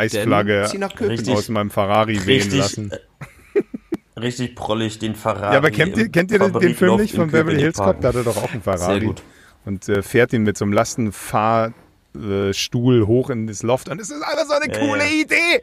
[0.95, 1.19] Köpenick.
[1.19, 1.35] Richtig.
[1.35, 2.91] aus meinem Ferrari wehen Richtig, lassen.
[2.91, 5.51] äh, richtig prollig den Ferrari.
[5.53, 7.99] Ja, aber kennt ihr, kennt ihr den, den Film nicht von Beverly Hills Cop?
[7.99, 8.99] Da hat er doch auch einen Ferrari.
[8.99, 9.21] Sehr gut.
[9.65, 13.89] Und äh, fährt ihn mit so einem Lastenfahrstuhl hoch in das Loft.
[13.89, 15.09] Und es ist alles so eine Ja, coole ja.
[15.21, 15.61] Idee.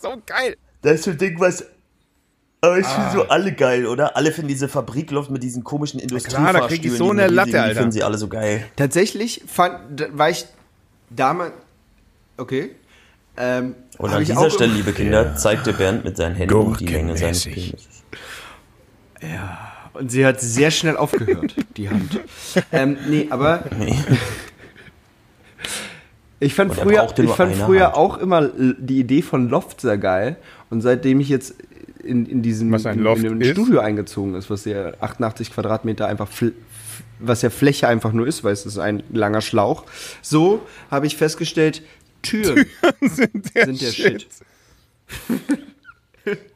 [0.00, 0.56] So geil.
[0.80, 1.66] Das ist so ein Ding, was.
[2.62, 3.10] Aber ich Ah.
[3.10, 4.16] finde so alle geil, oder?
[4.16, 6.68] Alle finden diese Fabrikloft mit diesen komischen klar, da Industriefahrstühlen.
[6.68, 7.74] krieg ich so die eine Latte, Die Alter.
[7.74, 8.64] finden sie alle so geil.
[8.76, 10.46] Tatsächlich fand, war ich
[11.14, 11.52] damals.
[12.36, 12.70] Okay.
[13.36, 17.44] Ähm, Und an dieser Stelle, liebe Kinder, zeigte Bernd mit seinen Händen die Länge seines
[17.44, 17.72] Gurkenmäßig.
[17.72, 18.02] Penises.
[19.94, 22.20] Und sie hat sehr schnell aufgehört, die Hand.
[22.72, 23.94] Ähm, nee, aber Nee.
[26.40, 27.96] ich fand er früher, ich fand früher Hand.
[27.96, 30.36] auch immer die Idee von Loft sehr geil.
[30.70, 31.54] Und seitdem ich jetzt
[32.02, 33.44] in, in diesem in, in?
[33.52, 36.28] Studio eingezogen ist, was ja 88 Quadratmeter einfach,
[37.22, 39.84] was ja Fläche einfach nur ist, weil es ist ein langer Schlauch.
[40.22, 41.82] So habe ich festgestellt,
[42.22, 42.66] Türen
[43.00, 44.22] sind der, sind der Shit.
[44.22, 44.26] Shit.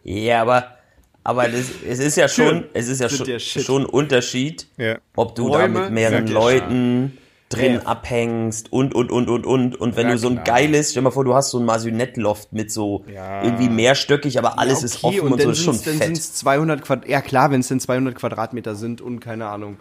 [0.05, 0.77] Ja, aber,
[1.25, 4.69] aber das, es ist ja schon, Türen es ist ja sind schon, schon ein Unterschied,
[4.77, 4.99] Ja.
[5.17, 7.81] ob du Räume da mit mehreren sind Leuten drin Ja.
[7.83, 9.77] abhängst und, und, und, und, und.
[9.77, 10.45] Und wenn Ja, du so ein klar.
[10.59, 13.43] geiles, stell dir mal vor, du hast so ein Masionette-Loft mit so Ja.
[13.43, 16.17] irgendwie mehrstöckig, aber alles ist Okay, offen und, so, dann ist schon sind's- dann fett.
[16.17, 17.11] sind's 200 Quadratmeter.
[17.13, 19.79] Ja klar, wenn es denn 200 Quadratmeter sind und keine Ahnung.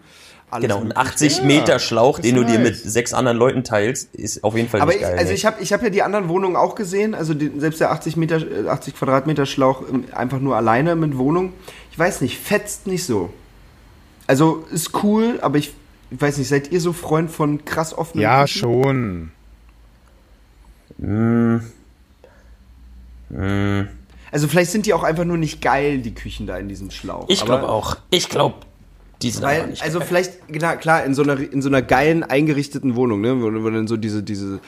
[0.56, 1.00] Alles Genau, ein mögliche.
[1.08, 2.82] 80 Meter Schlauch, den du dir mit nice.
[2.82, 5.18] sechs anderen Leuten teilst, ist auf jeden Fall Aber nicht ich, geil.
[5.18, 7.90] also ich habe ich hab ja die anderen Wohnungen auch gesehen, also die, selbst der
[7.92, 11.52] 80 Meter, äh, 80 Quadratmeter Schlauch ähm, einfach nur alleine mit Wohnung.
[11.92, 13.30] Ich weiß nicht, fetzt nicht so.
[14.26, 15.72] Also ist cool, aber ich,
[16.10, 18.58] ich weiß nicht, seid ihr so Freund von krass offenen Ja, Küchen?
[18.58, 19.30] schon.
[24.32, 27.26] Also vielleicht sind die auch einfach nur nicht geil, die Küchen da in diesem Schlauch.
[27.28, 27.96] ich glaube auch.
[28.10, 28.56] Ich glaube,
[29.22, 30.08] die sind aber Weil, nicht also geil.
[30.08, 33.70] vielleicht, klar, klar, in so einer, in so einer geilen eingerichteten Wohnung, ne, wo, wo
[33.70, 34.60] dann so diese, diese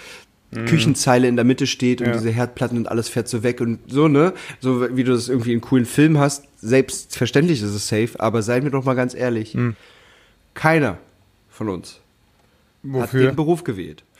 [0.50, 2.12] Küchenzeile in der Mitte steht und Ja.
[2.14, 5.52] diese Herdplatten und alles fährt so weg und so, ne, so wie du das irgendwie
[5.52, 9.56] in coolen Film hast, selbstverständlich ist es safe, aber seien wir doch mal ganz ehrlich,
[10.54, 10.96] keiner
[11.50, 12.00] von uns
[12.84, 13.26] hat Wofür?
[13.26, 14.04] den Beruf gewählt.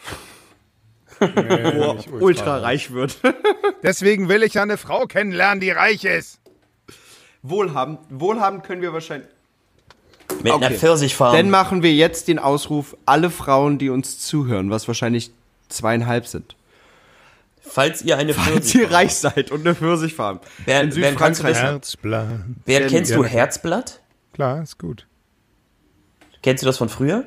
[1.20, 1.26] Nee,
[1.74, 3.18] wo er ultra reich wird.
[3.83, 6.39] Deswegen will ich ja eine Frau kennenlernen, die reich ist.
[7.43, 9.29] wohlhabend, wohlhabend können wir wahrscheinlich.
[10.43, 11.35] Mit einer Pfirsichfarm.
[11.35, 15.31] Dann machen wir jetzt den Ausruf, alle Frauen, die uns zuhören, was wahrscheinlich
[15.68, 16.55] zweieinhalb sind.
[17.61, 20.41] Falls ihr eine Falls ihr Pfirsichfarm reich seid und eine Pfirsichfarm.
[20.64, 21.57] Bernd, in du Südfrankreich.
[21.57, 22.26] Herzblatt.
[22.64, 23.16] Bernd, kennst Ja.
[23.18, 24.01] du Herzblatt?
[24.33, 25.07] Klar, ist gut.
[26.43, 27.24] Kennst du das von früher?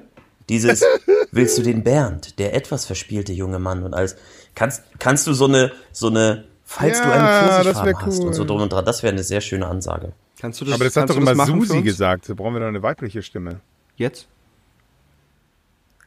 [0.49, 0.83] Dieses,
[1.31, 4.15] willst du den Bernd, der etwas verspielte junge Mann und alles.
[4.55, 8.19] Kannst, kannst du so eine, so eine, falls du Ja, eine das Pfirsichfarm wär hast
[8.19, 8.27] cool.
[8.27, 10.13] und so drum und dran, das wäre eine sehr schöne Ansage.
[10.41, 12.27] Kannst du das, Aber das hat doch du immer Susi gesagt.
[12.27, 13.59] Da brauchen wir doch eine weibliche Stimme.
[13.95, 14.27] Jetzt?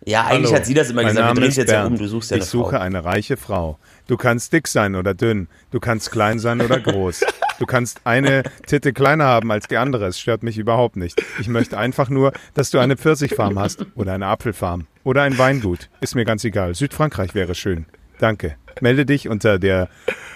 [0.04, 1.34] Ja, eigentlich Hallo, hat sie das immer mein gesagt.
[1.34, 1.92] Name ist es jetzt Bernd.
[1.92, 2.78] um, du suchst ja Ich eine suche Frau.
[2.78, 3.78] eine reiche Frau.
[4.06, 5.48] Du kannst dick sein oder dünn.
[5.70, 7.24] Du kannst klein sein oder groß.
[7.60, 10.06] Du kannst eine Titte kleiner haben als die andere.
[10.06, 11.22] Es stört mich überhaupt nicht.
[11.38, 15.88] Ich möchte einfach nur, dass du eine Pfirsichfarm hast oder eine Apfelfarm oder ein Weingut.
[16.00, 16.74] Ist mir ganz egal.
[16.74, 17.86] Südfrankreich wäre schön.
[18.18, 18.56] Danke.
[18.80, 19.88] Melde dich unter der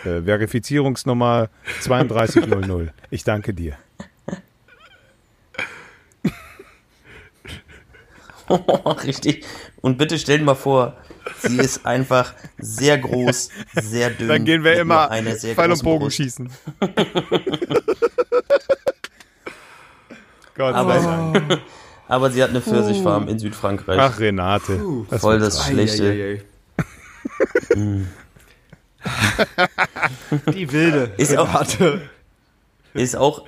[0.05, 1.49] äh, Verifizierungsnummer
[1.85, 2.95] 3200.
[3.11, 3.77] Ich danke dir.
[9.05, 9.45] Richtig.
[9.81, 10.97] Und bitte stell dir mal vor,
[11.43, 14.29] sie ist einfach sehr groß, sehr dünn.
[14.29, 16.17] Dann gehen wir immer nur einer sehr Pfeil und Bogen Brust.
[16.17, 16.51] schießen.
[20.55, 20.95] Gott sei Aber-
[21.33, 21.61] Dank.
[22.11, 23.99] Aber sie hat eine Pfirsichfarm in Südfrankreich.
[24.01, 24.81] Ach, Renate.
[25.11, 25.73] Das Voll das sein.
[25.75, 26.05] Schlechte.
[26.11, 26.43] Eieiei.
[30.55, 31.13] Die wilde.
[31.19, 31.65] Ist auch-.
[32.95, 33.47] Ist auch,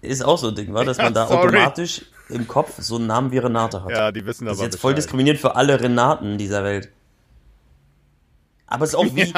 [0.00, 1.48] ist auch so ein Ding, war, dass man da Sorry.
[1.48, 3.90] automatisch im Kopf so einen Namen wie Renate hat.
[3.90, 5.04] Ja, die wissen das ist aber jetzt voll Bescheid.
[5.04, 6.90] diskriminierend für alle Renaten dieser Welt.
[8.66, 9.32] Aber es ist auch wie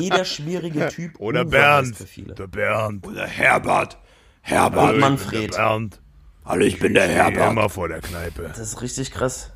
[0.00, 1.12] jeder schwierige Typ.
[1.18, 1.88] Oder Uwe Bernd.
[1.88, 2.34] heißt Für viele.
[2.34, 3.06] Der Bernd.
[3.06, 3.98] Oder Herbert.
[4.42, 4.84] Herbert.
[4.84, 5.50] Und Der Manfred.
[5.52, 6.00] Bernd.
[6.44, 7.50] Hallo, ich bin der Herbert.
[7.50, 8.42] immer vor der Kneipe.
[8.48, 9.50] Das ist richtig krass.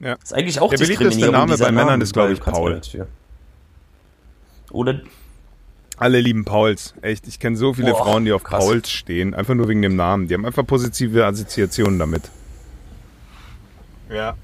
[0.00, 0.16] Ja.
[0.16, 1.30] Das ist eigentlich auch Der beliebteste.
[1.30, 2.80] Name bei Männern ist, glaub weil ich, Paul.
[2.92, 3.06] ja.
[4.70, 5.00] Oder
[5.96, 6.94] Alle lieben Pauls.
[7.02, 8.64] Echt, ich kenne so viele Boah, Frauen, die auf krass.
[8.64, 9.32] Pauls stehen.
[9.34, 10.26] Einfach nur wegen dem Namen.
[10.28, 12.30] Die haben einfach positive Assoziationen damit.
[14.10, 14.36] Ja.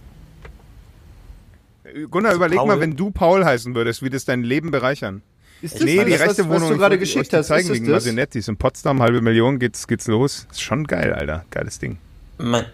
[2.10, 2.68] Gunnar, überleg Paul?
[2.68, 5.22] mal, wenn du Paul heißen würdest, wie das dein Leben bereichern.
[5.60, 6.62] Ist Nee, die das, rechte was, Wohnung.
[6.62, 7.48] was du gerade geschickt die hast?
[7.48, 7.88] zeigen ist das?
[7.88, 8.48] Masinettis.
[8.48, 10.46] In Potsdam, halbe Million, geht's, geht's los.
[10.50, 11.44] Ist schon geil, Alter.
[11.50, 11.98] Geiles Ding.
[12.38, 12.64] mein,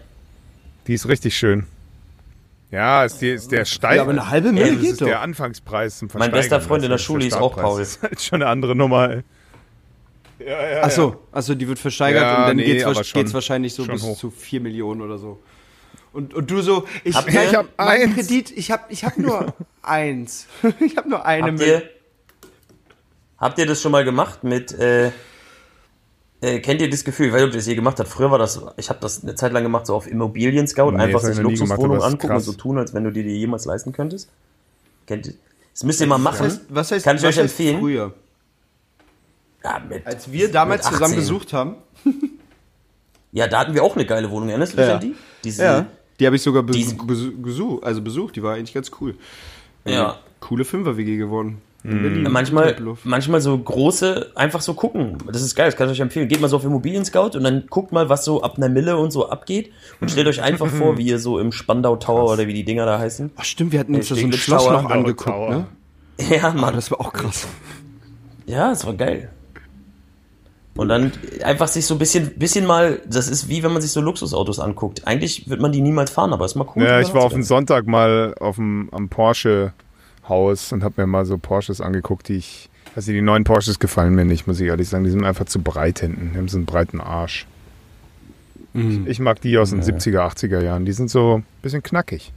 [0.85, 1.65] Die ist richtig schön.
[2.69, 3.95] Ja, ist, die, ist der Stein.
[3.95, 5.05] Ja, aber eine halbe das Mille ist geht doch.
[5.07, 7.55] der Anfangspreis zum Mein bester Freund in der Schule ist auch.
[7.55, 7.79] Paul.
[7.79, 9.23] Das ist halt schon eine andere Nummer, ey.
[10.39, 13.03] Ja, ja, Ach so, also die wird versteigert Ja, und dann nee, geht's, aber wa-
[13.03, 14.17] schon- geht's wahrscheinlich so bis hoch.
[14.17, 15.39] zu 4 Millionen oder so.
[16.13, 18.15] Und, und du so, ich, ihr- Ich hab mein eins.
[18.15, 20.47] Kredit, ich hab, ich hab nur eins.
[20.79, 21.71] Ich hab nur eine habt Mille.
[21.73, 21.89] ihr,
[23.39, 25.11] habt ihr das schon mal gemacht mit, äh,
[26.41, 28.29] äh, kennt ihr das Gefühl, ich weiß nicht, ob ihr das je gemacht habt, früher
[28.31, 31.21] war das, ich habe das eine Zeit lang gemacht, so auf Immobilien Scout, Nee, einfach
[31.21, 34.29] sich Luxuswohnungen angucken und so tun, als wenn du dir die jemals leisten könntest.
[35.07, 35.33] Kennt ihr?
[35.73, 36.45] Das müsst ihr mal Was machen.
[36.45, 37.79] heißt, was heißt, Kann ich was euch heißt empfehlen.
[37.79, 38.13] früher?
[39.63, 41.19] Ja, mit, Als wir damals mit zusammen 18.
[41.19, 41.75] gesucht haben.
[43.31, 44.49] Ja, da hatten wir auch eine geile Wohnung.
[44.49, 44.95] Erinnerst du dich Ja.
[44.95, 45.15] an die?
[45.43, 45.85] Diese, Ja.
[46.19, 49.15] Die habe ich sogar be Die- besu gesucht, also besucht, die war eigentlich ganz cool.
[49.85, 50.17] Ja.
[50.39, 51.61] Coole Fünfer-WG geworden.
[51.87, 52.27] Berlin.
[52.29, 55.17] Manchmal, manchmal so große, einfach so gucken.
[55.31, 56.27] Das ist geil, das kann ich euch empfehlen.
[56.27, 58.97] Geht mal so auf Immobilien Scout und dann guckt mal, was so ab einer Mille
[58.97, 59.71] und so abgeht.
[60.01, 62.85] Und stellt euch einfach vor, wie ihr so im Spandau Tower oder wie die Dinger
[62.85, 63.31] da heißen.
[63.35, 64.81] Ach stimmt, wir hatten uns da so ein Schloss Tower.
[64.81, 65.49] noch angeguckt, Tower.
[65.49, 65.67] ne?
[66.29, 66.73] Ja, Mann.
[66.75, 67.47] das war auch krass.
[68.47, 69.29] Ja, das war geil.
[70.77, 71.11] Und dann
[71.43, 74.59] einfach sich so ein bisschen, bisschen mal, das ist wie wenn man sich so Luxusautos
[74.59, 75.07] anguckt.
[75.07, 76.83] Eigentlich wird man die niemals fahren, aber ist mal cool.
[76.83, 77.41] Ja, ich war auf dem.
[77.41, 79.09] Sonntag mal auf dem, am
[80.27, 82.69] Porsche-Haus und habe mir mal so Porsches angeguckt, die ich.
[82.95, 85.03] Also die neuen Porsches gefallen mir nicht, muss ich ehrlich sagen.
[85.03, 86.31] Die sind einfach zu breit hinten.
[86.33, 87.45] Die haben so einen breiten Arsch.
[89.05, 90.85] Ich mag die aus den 70er, 80er Jahren.
[90.85, 92.31] Die sind so ein bisschen knackig.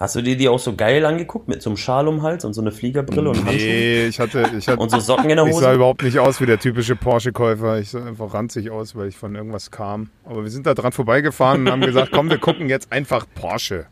[0.00, 2.44] Hast du dir die auch so geil angeguckt mit so einem Schal um den Hals
[2.44, 3.54] und so eine Fliegerbrille und Handschuhe?
[3.56, 5.74] Nee, ich hatte, ich hatte, Und so Socken in der ich sah Hose?
[5.74, 7.78] überhaupt nicht aus wie der typische Porsche-Käufer.
[7.78, 10.10] Ich sah einfach ranzig aus, weil ich von irgendwas kam.
[10.24, 13.86] Aber wir sind da dran vorbeigefahren und haben gesagt, komm, wir gucken jetzt einfach Porsche.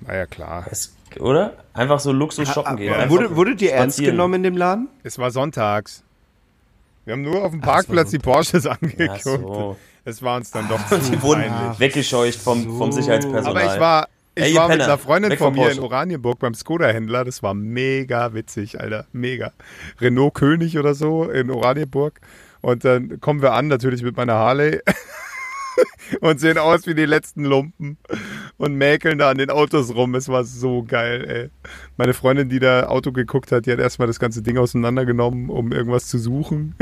[0.00, 0.66] War ja klar.
[0.68, 1.54] Es- Oder?
[1.74, 2.92] Einfach so Luxus shoppen gehen.
[2.92, 4.88] Einfach Wurde, wurde dir ernst genommen in dem Laden?
[5.02, 6.02] Es war sonntags.
[7.04, 9.22] Wir haben nur auf dem Parkplatz die Porsches Ach angeguckt.
[9.22, 9.76] so.
[10.04, 11.80] Es war uns dann doch zu Die wurden peinlich.
[11.80, 13.62] weggescheucht vom, vom Sicherheitspersonal.
[13.64, 15.78] Aber ich war, ich Ey, war mit einer Freundin weg von mir in.
[15.80, 17.24] Oranienburg beim Skoda-Händler.
[17.24, 19.06] Das war mega witzig, Alter.
[19.12, 19.52] Mega.
[20.00, 22.20] Renault König oder so in Oranienburg.
[22.60, 24.80] Und dann kommen wir an, natürlich mit meiner Harley.
[26.20, 27.96] und sehen aus wie die letzten Lumpen.
[28.56, 30.14] Und mäkeln da an den Autos rum.
[30.14, 31.50] Es war so geil, ey.
[31.96, 35.72] Meine Freundin, die da Auto geguckt hat, die hat erstmal das ganze Ding auseinandergenommen, um
[35.72, 36.74] irgendwas zu suchen.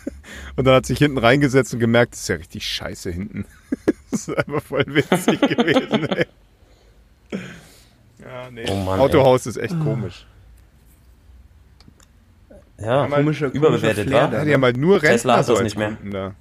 [0.56, 3.44] Und dann hat sich hinten reingesetzt und gemerkt, das ist ja richtig scheiße hinten.
[4.10, 6.26] Das ist einfach voll witzig gewesen, ey.
[8.20, 8.66] Ja, nee.
[8.68, 10.26] Oh Mann, Autohaus ist echt komisch.
[12.78, 14.38] Ja, Komischer- überbewertet, komischer Flair.
[14.40, 15.88] Ja, die haben halt nur Tesla Rentner hat so das als nicht mehr.
[15.92, 16.34] Kunden da.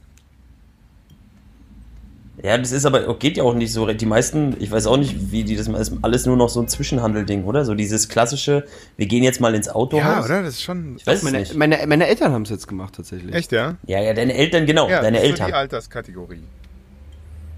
[2.41, 3.85] Ja, das ist aber, geht ja auch nicht so.
[3.85, 6.67] Die meisten, ich weiß auch nicht, wie die das ist alles nur noch so ein
[6.67, 7.65] Zwischenhandelding, oder?
[7.65, 8.65] So dieses klassische,
[8.97, 10.01] wir gehen jetzt mal ins Autohaus.
[10.03, 10.43] Ja, oder?
[10.43, 10.95] Das ist schon.
[10.97, 11.55] Ich weiß es Meine, nicht.
[11.55, 13.35] meine, meine Eltern haben es jetzt gemacht, tatsächlich.
[13.35, 13.75] Echt, ja?
[13.85, 15.47] Ja, ja, deine Eltern, genau, Ja, deine das ist Eltern.
[15.47, 16.43] die Alterskategorie.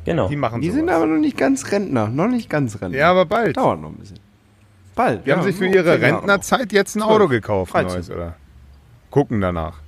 [0.05, 0.27] Genau.
[0.27, 0.79] Die machen Die sowas.
[0.79, 2.07] sind aber noch nicht ganz Rentner.
[2.09, 2.97] Noch nicht ganz Rentner.
[2.97, 3.55] Ja, aber bald.
[3.55, 4.19] Dauert noch ein bisschen.
[4.95, 5.25] Bald.
[5.25, 6.01] Die haben sich für ihre.
[6.01, 7.03] Rentnerzeit jetzt ein.
[7.03, 7.93] Auto gekauft, 13.
[7.93, 8.35] neues, oder?
[9.11, 9.82] Gucken danach.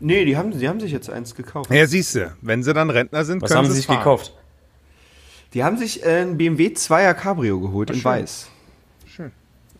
[0.00, 1.70] Nee, die haben, die haben sich jetzt eins gekauft.
[1.72, 3.98] Ja, siehst du, wenn sie dann Rentner sind, Was können haben sie sich fahren.
[3.98, 4.32] gekauft?
[5.54, 8.04] Die haben sich äh, ein BMW 2er Cabrio geholt in schön.
[8.04, 8.48] weiß.
[9.06, 9.32] Schön.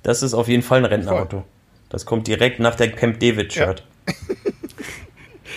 [0.03, 1.45] Das ist auf jeden Fall ein Rentnerauto.
[1.91, 3.85] Das kommt direkt nach der Camp David Shirt.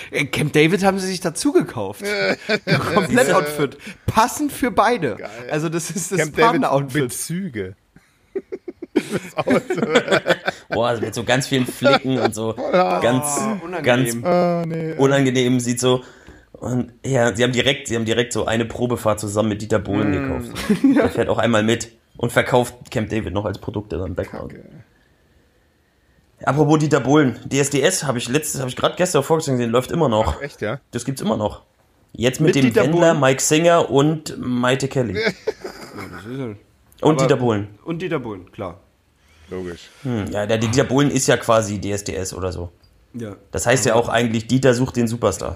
[0.10, 2.04] Äh, Camp David haben sie sich dazu gekauft.
[2.94, 3.78] Komplett Outfit.
[4.06, 5.18] Passend für beide.
[5.50, 7.04] Also das ist das Camp David Partner-Outfit.
[7.04, 7.76] Bezüge.
[10.70, 14.26] Boah, also mit so ganz vielen Flicken und so ganz, ganz unangenehm.
[14.26, 14.94] Ah, nee.
[14.98, 16.04] unangenehm sieht so.
[16.54, 20.12] Und ja, sie haben direkt, sie haben direkt so eine Probefahrt zusammen mit Dieter Bohlen
[20.12, 20.52] gekauft.
[20.96, 24.54] Der fährt auch einmal mit und verkauft Camp David noch als Produkte dann Background.
[26.44, 30.10] Apropos Dieter Bohlen, DSDS habe ich letztes, habe ich gerade gestern vorgestellt gesehen, läuft immer
[30.10, 30.42] noch.
[30.42, 30.80] Echt, ja?
[30.92, 31.64] Das gibt's immer noch.
[32.14, 33.20] Jetzt mit, Mit dem Dieter Wendler, Bohlen?
[33.22, 35.20] Mike Singer und Maite Kelly.
[35.94, 36.56] Ja, das ist ja- Und
[37.02, 37.68] Aber- Dieter Bohlen.
[37.84, 38.80] Und Dieter Bohlen, klar.
[39.52, 39.90] Logisch.
[40.04, 42.72] Hm, ja, der Dieter Bohlen ist ja quasi DSDS oder so.
[43.14, 43.36] Ja.
[43.52, 45.56] Das heißt ja auch eigentlich, Dieter sucht den Superstar.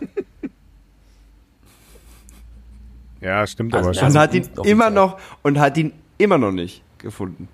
[3.22, 4.02] Ja, stimmt Also, aber schon.
[4.02, 7.48] Und Also hat ihn immer noch und hat ihn immer noch nicht gefunden.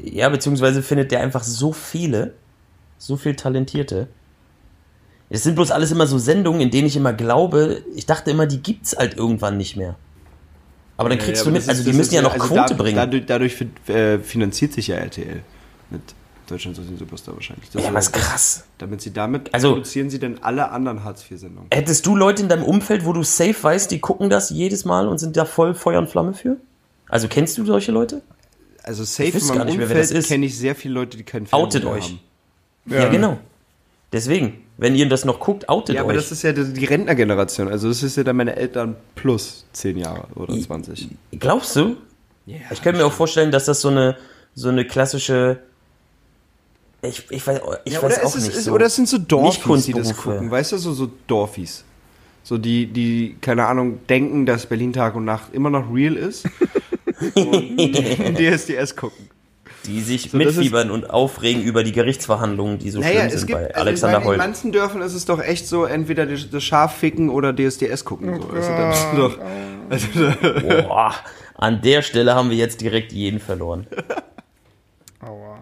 [0.00, 2.34] Ja, beziehungsweise findet der einfach so viele,
[2.98, 4.08] so viel Talentierte.
[5.30, 8.46] Es sind bloß alles immer so Sendungen, in denen ich immer glaube, ich dachte immer,
[8.46, 9.96] die gibt's halt irgendwann nicht mehr.
[10.96, 12.46] Aber dann kriegst Ja, du aber mit, also ist- die müssen ist ja noch also
[12.46, 12.96] Quote da, bringen.
[12.96, 13.56] Dadurch, dadurch
[13.88, 15.42] äh, finanziert sich ja RTL
[15.90, 16.02] mit
[16.46, 17.70] Deutschland sucht den Superstar wahrscheinlich.
[17.70, 18.64] Das ja, ist- was krass.
[18.78, 21.68] Damit sie damit Also- produzieren sie denn alle anderen Hartz-IV-Sendungen.
[21.72, 25.08] Hättest du Leute in deinem Umfeld, wo du safe weißt, die gucken das jedes Mal
[25.08, 26.58] und sind da voll Feuer und Flamme für?
[27.08, 28.20] Also kennst du solche Leute?
[28.82, 30.28] Also safe in meinem gar nicht mehr, wer das Umfeld ist.
[30.28, 32.04] kenne ich sehr viele Leute, die keinen Outet Fernseher euch.
[32.10, 32.20] haben.
[33.02, 33.38] Ja, genau.
[34.14, 36.16] Deswegen, wenn ihr das noch guckt, outet Ja, aber euch.
[36.18, 37.66] das ist ja die Rentnergeneration.
[37.68, 41.08] Also das ist ja dann meine Eltern plus 10 Jahre oder 20.
[41.32, 41.96] Glaubst du?
[42.46, 44.16] ich könnte mir auch vorstellen, dass das so eine,
[44.54, 45.58] so eine klassische.
[47.02, 48.56] Ich, ich weiß, ich Ja, weiß oder, auch es ist, nicht.
[48.56, 48.72] ist, so.
[48.72, 50.48] oder es sind so Dorfies, die das gucken.
[50.50, 51.84] Weißt du, so, so Dorfies.
[52.44, 56.44] So die, die, keine Ahnung, denken, dass Berlin Tag und Nacht immer noch real ist.
[57.34, 59.28] und die DSDS gucken.
[59.86, 63.80] Die sich So, mitfiebern und aufregen über die Gerichtsverhandlungen, die so schlimm sind bei also
[63.80, 64.34] Alexander meine, Holt.
[64.34, 68.40] in manchen Dörfern ist es doch echt so, entweder das Schaf ficken oder DSDS gucken.
[68.40, 68.48] So.
[68.50, 69.38] Also, da bist du doch,
[69.90, 71.14] also, Boah,
[71.56, 73.86] an der Stelle haben wir jetzt direkt jeden verloren.
[75.20, 75.58] Aua.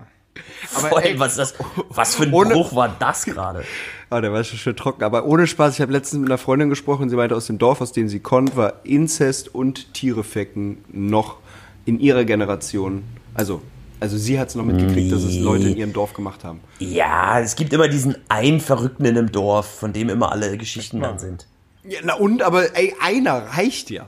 [0.74, 1.54] Aber Vor allem, ey, was, ist das,
[1.90, 3.64] was für ein ohne- Bruch war das gerade?
[4.10, 5.04] Ah, der war schon schön trocken.
[5.04, 7.80] Aber ohne Spaß, ich habe letztens mit einer Freundin gesprochen, sie meinte, aus dem Dorf,
[7.80, 11.36] aus dem sie kommt, war Inzest und Tierefecken noch
[11.84, 13.04] in ihrer Generation.
[13.34, 13.62] Also,
[14.02, 15.42] also sie hat es noch mitgekriegt, dass es Nee.
[15.42, 16.60] Leute in ihrem Dorf gemacht haben.
[16.80, 21.00] Ja, es gibt immer diesen einen Verrückten in einem Dorf, von dem immer alle Geschichten
[21.00, 21.46] dann sind.
[21.84, 24.06] Ja, na und, aber ey, einer reicht ja.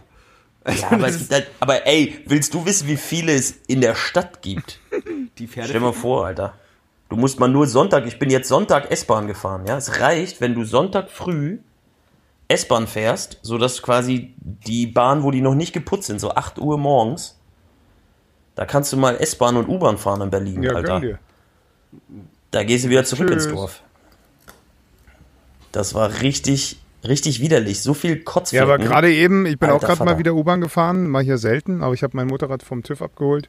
[0.67, 3.95] Ja, aber, es gibt halt, aber ey, willst du wissen, wie viele es in der
[3.95, 4.81] Stadt gibt?
[5.39, 5.69] Die Pferde.
[5.69, 6.55] Stell dir mal vor, Alter.
[7.09, 9.77] Du musst mal nur Sonntag, ich bin jetzt Sonntag S-Bahn gefahren, ja.
[9.77, 11.59] Es reicht, wenn du Sonntag früh
[12.49, 16.79] S-Bahn fährst, sodass quasi die Bahn, wo die noch nicht geputzt sind, so 8 Uhr
[16.79, 17.34] morgens,
[18.55, 21.01] da kannst du mal S-Bahn und U-Bahn fahren in Berlin, Ja, Alter.
[21.01, 21.19] dir.
[22.51, 23.47] Da gehst du wieder zurück Tschüss.
[23.47, 23.83] ins Dorf.
[25.73, 27.83] Das war richtig, richtig widerlich.
[27.83, 28.65] So viel Ja, Kotzflecken.
[28.71, 31.83] aber gerade eben, ich bin Alter auch gerade mal wieder U-Bahn gefahren, ich ja selten,
[31.83, 33.49] aber ich habe mein Motorrad vom TÜV abgeholt.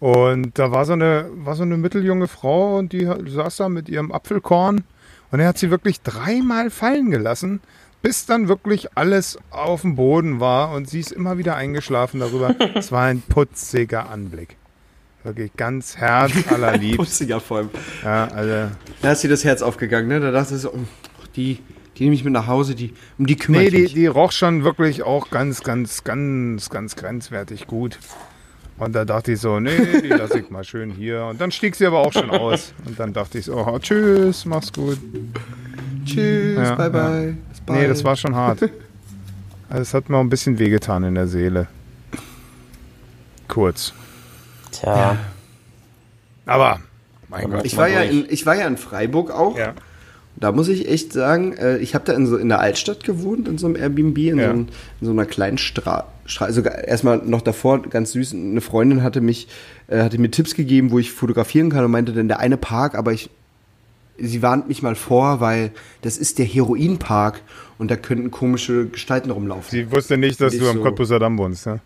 [0.00, 3.88] Und da war so eine, war so eine mitteljunge Frau und die saß da mit
[3.88, 4.84] ihrem Apfelkorn
[5.30, 7.60] und er hat sie wirklich dreimal fallen gelassen,
[8.04, 12.54] bis dann wirklich alles auf dem Boden war und sie ist immer wieder eingeschlafen darüber.
[12.74, 14.56] Es war ein putziger Anblick.
[15.22, 16.98] Wirklich ganz herz allerliebst.
[16.98, 17.70] Putziger vor allem.
[18.04, 20.20] Ja, also, Da ist dir das Herz aufgegangen, ne?
[20.20, 20.78] Da dachte sie, oh,
[21.34, 21.60] die,
[21.96, 24.32] die nehme ich mit nach Hause, die, um die kümmere nee, ich die, die roch
[24.32, 27.98] schon wirklich auch ganz, ganz, ganz, ganz grenzwertig gut.
[28.76, 31.24] Und da dachte ich so, nee, die lasse ich mal schön hier.
[31.24, 32.74] Und dann stieg sie aber auch schon aus.
[32.84, 34.98] Und dann dachte ich so, oh, tschüss, mach's gut.
[36.04, 36.88] Tschüss, Ja, bye, ja.
[37.08, 37.36] bye.
[37.50, 37.80] Bis bald.
[37.80, 38.62] Nee, das war schon hart.
[38.62, 38.72] Also
[39.82, 41.66] es hat mir auch ein bisschen wehgetan in der Seele.
[43.48, 43.92] Kurz.
[44.72, 45.16] Tja,
[46.46, 46.80] Aber,
[47.28, 47.64] mein Gott.
[47.64, 49.56] Ich war, ja in, ich war ja in Freiburg auch.
[49.56, 49.74] Ja.
[50.36, 53.46] Da muss ich echt sagen, äh, ich habe da in, so, in der Altstadt gewohnt,
[53.46, 54.46] in so einem Airbnb, in, Ja.
[54.48, 54.68] so, in
[55.00, 56.04] so einer kleinen Straße.
[56.40, 59.46] Also erstmal noch davor, ganz süß, eine Freundin hatte mich,
[59.86, 62.96] äh, hatte mir Tipps gegeben, wo ich fotografieren kann und meinte dann der eine Park,
[62.96, 63.30] aber ich,
[64.18, 67.40] sie warnt mich mal vor, weil das ist der Heroinpark
[67.78, 69.70] und da könnten komische Gestalten rumlaufen.
[69.70, 71.80] Sie wusste nicht, dass du am so- Cottbuser Damm wohnst, ne?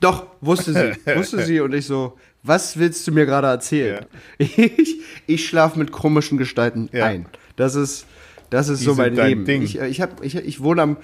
[0.00, 4.04] Doch, wusste sie, wusste sie und ich so, was willst du mir gerade erzählen?
[4.38, 7.06] Ich, ich schlafe mit komischen Gestalten Ja.
[7.06, 7.26] ein.
[7.56, 8.06] Das ist,
[8.50, 9.44] das ist Die so mein Leben.
[9.44, 9.62] Ding.
[9.62, 10.96] Ich, äh, ich, hab, ich, ich wohne am,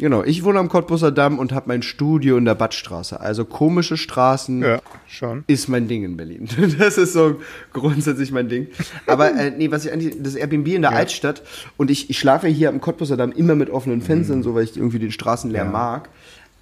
[0.00, 3.20] genau, ich wohne am Cottbuser Damm und habe mein Studio in der Badstraße.
[3.20, 5.44] Also komische Straßen Ja, schon.
[5.46, 6.48] ist mein Ding in Berlin.
[6.78, 7.40] Das ist so
[7.72, 8.66] grundsätzlich mein Ding.
[9.06, 11.42] Aber äh, nee, was ich eigentlich, das Airbnb in der Altstadt
[11.76, 14.76] und ich, ich schlafe hier am Cottbuser Damm immer mit offenen Fenstern, so weil ich
[14.76, 16.08] irgendwie den Straßenlärm mag.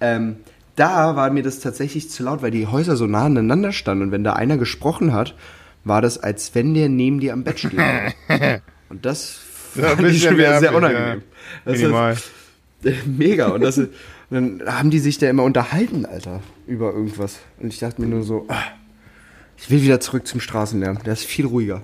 [0.01, 0.37] Ähm,
[0.75, 4.11] da war mir das tatsächlich zu laut, weil die Häuser so nah aneinander standen und
[4.11, 5.35] wenn da einer gesprochen hat,
[5.83, 7.79] war das, als wenn der neben dir am Bett steht.
[8.89, 9.39] Und das
[9.75, 11.19] Ja, fand ich bisschen schon wieder sehr unangenehm.
[11.19, 11.23] Ja.
[11.65, 12.17] Das Minimal.
[13.05, 13.47] Mega.
[13.47, 13.79] Und das,
[14.29, 17.37] dann haben die sich da immer unterhalten, Alter, über irgendwas.
[17.59, 18.61] Und ich dachte mir nur so, ah,
[19.57, 21.03] ich will wieder zurück zum Straßenlärm.
[21.03, 21.81] Der ist viel ruhiger.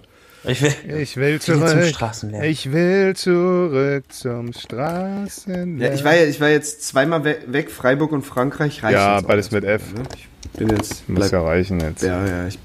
[0.47, 1.85] Ich will, Ich will Wieder zum zurück.
[1.85, 2.43] Straßenlärm.
[2.43, 5.81] Ich will zurück zum Straßenlärm.
[5.81, 8.83] Ja, ich war, ja, ich war jetzt zweimal we weg, Freiburg und Frankreich.
[8.83, 9.81] Reicht Ja, beides mit F.
[9.95, 10.03] Ne?
[10.15, 11.09] Ich bin jetzt.
[11.09, 12.03] Muss ja reichen jetzt.
[12.03, 12.59] ja, ja, ich.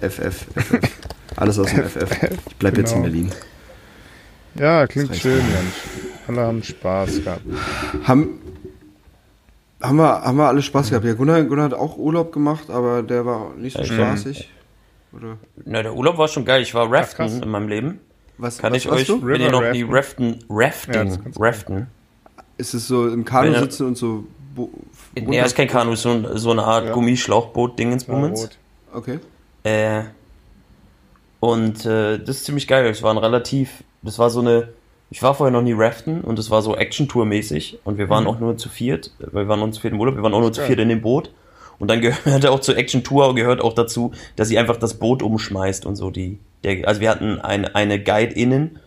[0.00, 0.80] FF, FF.
[1.36, 2.10] Alles aus dem FF.
[2.48, 3.12] Ich bleib jetzt in Genau.
[3.12, 3.32] Berlin.
[4.54, 6.15] Ja, klingt schön, Mensch.
[6.28, 7.42] Alle haben Spaß gehabt.
[8.04, 8.40] Haben,
[9.82, 11.04] haben, wir, haben wir alle Spaß gehabt.
[11.04, 14.50] Ja, Gunnar, Gunnar hat auch Urlaub gemacht, aber der war nicht so Ja, spaßig.
[15.12, 16.62] Oder na, der Urlaub war schon geil.
[16.62, 16.90] Ich war.
[16.90, 18.00] Raften in meinem Leben.
[18.38, 19.24] was, Kann was ich euch, Du?
[19.26, 21.42] wenn ihr noch nie Raften, Ja, das Rafting, kannst du.
[21.42, 21.86] Raften.
[22.58, 24.24] Ist es so im Kanu Wenn sitzen und so.
[24.54, 24.70] Bo
[25.14, 26.92] Nee, das ist kein Kanu, so, so eine Art Ja.
[26.92, 28.42] Gummischlauchboot-Dingensbummens.
[28.42, 28.58] Rot.
[28.92, 29.18] Okay.
[29.64, 30.02] Äh,
[31.40, 32.86] und äh, das ist ziemlich geil.
[32.86, 34.68] Es war ein relativ, das war so eine,
[35.10, 38.40] ich war vorher noch nie raften und es war so Action-Tour-mäßig und wir waren auch
[38.40, 40.52] nur zu viert, weil wir waren nur zu viert im Urlaub, wir waren auch nur
[40.52, 41.30] zu viert in dem Boot
[41.78, 45.86] und dann gehörte auch zur Action-Tour, gehört auch dazu, dass sie einfach das Boot umschmeißt
[45.86, 48.80] und so die, der, also wir hatten ein, eine Guide innen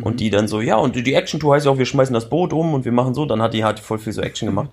[0.00, 2.52] und die dann so, ja und die Action-Tour heißt ja auch, wir schmeißen das Boot
[2.52, 4.70] um und wir machen so, dann hat die halt voll viel so Action gemacht.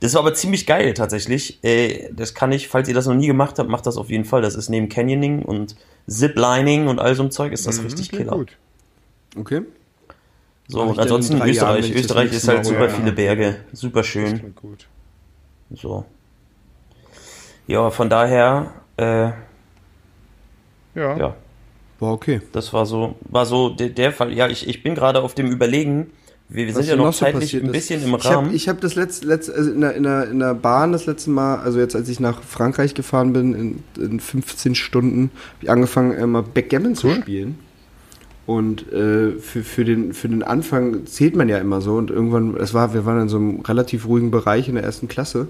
[0.00, 1.62] Das war aber ziemlich geil tatsächlich.
[1.64, 4.24] Äh, das kann ich, falls ihr das noch nie gemacht habt, macht das auf jeden
[4.24, 4.42] Fall.
[4.42, 5.74] Das ist neben Canyoning und
[6.06, 8.36] Ziplining und all so ein Zeug ist das richtig Klingt Killer.
[8.36, 8.56] gut.
[9.36, 9.62] Okay.
[10.66, 11.94] So, und ansonsten Jahren, Österreich.
[11.94, 13.12] Österreich ist halt super viele habe.
[13.16, 14.54] Berge, super schön.
[15.74, 16.04] So.
[17.66, 19.30] Ja, von daher, äh,
[20.94, 21.16] Ja.
[21.16, 21.36] ja,
[22.00, 22.40] War okay.
[22.52, 24.32] das war so, war so der, der Fall.
[24.32, 26.10] Ja, ich, ich bin gerade auf dem Überlegen.
[26.48, 27.72] Wir, wir sind ja noch so zeitlich passiert ein ist?
[27.72, 28.54] bisschen im Ich habe Rahmen.
[28.54, 31.30] ich hab das letzte, letzte also in, der, in, der, in der Bahn das letzte
[31.30, 35.70] Mal, also jetzt als ich nach Frankreich gefahren bin, in, in 15 Stunden, habe ich
[35.70, 37.14] angefangen, immer Backgammon zu Cool.
[37.16, 37.58] spielen.
[38.46, 41.96] Und äh, für, für, den, für den Anfang zählt man ja immer so.
[41.96, 45.08] Und irgendwann, es war, wir waren in so einem relativ ruhigen Bereich in der ersten
[45.08, 45.48] Klasse.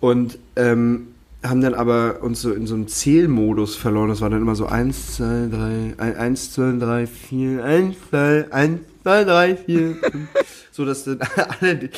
[0.00, 1.08] Und ähm,
[1.42, 4.08] haben dann aber uns so in so einem Zählmodus verloren.
[4.08, 8.80] Das war dann immer so 1, 2, 3, 1, 2, 3, 4, 1, 2, 1,
[9.02, 10.28] 2, 3, 4, 5.
[10.72, 11.18] So, dass dann
[11.60, 11.90] alle,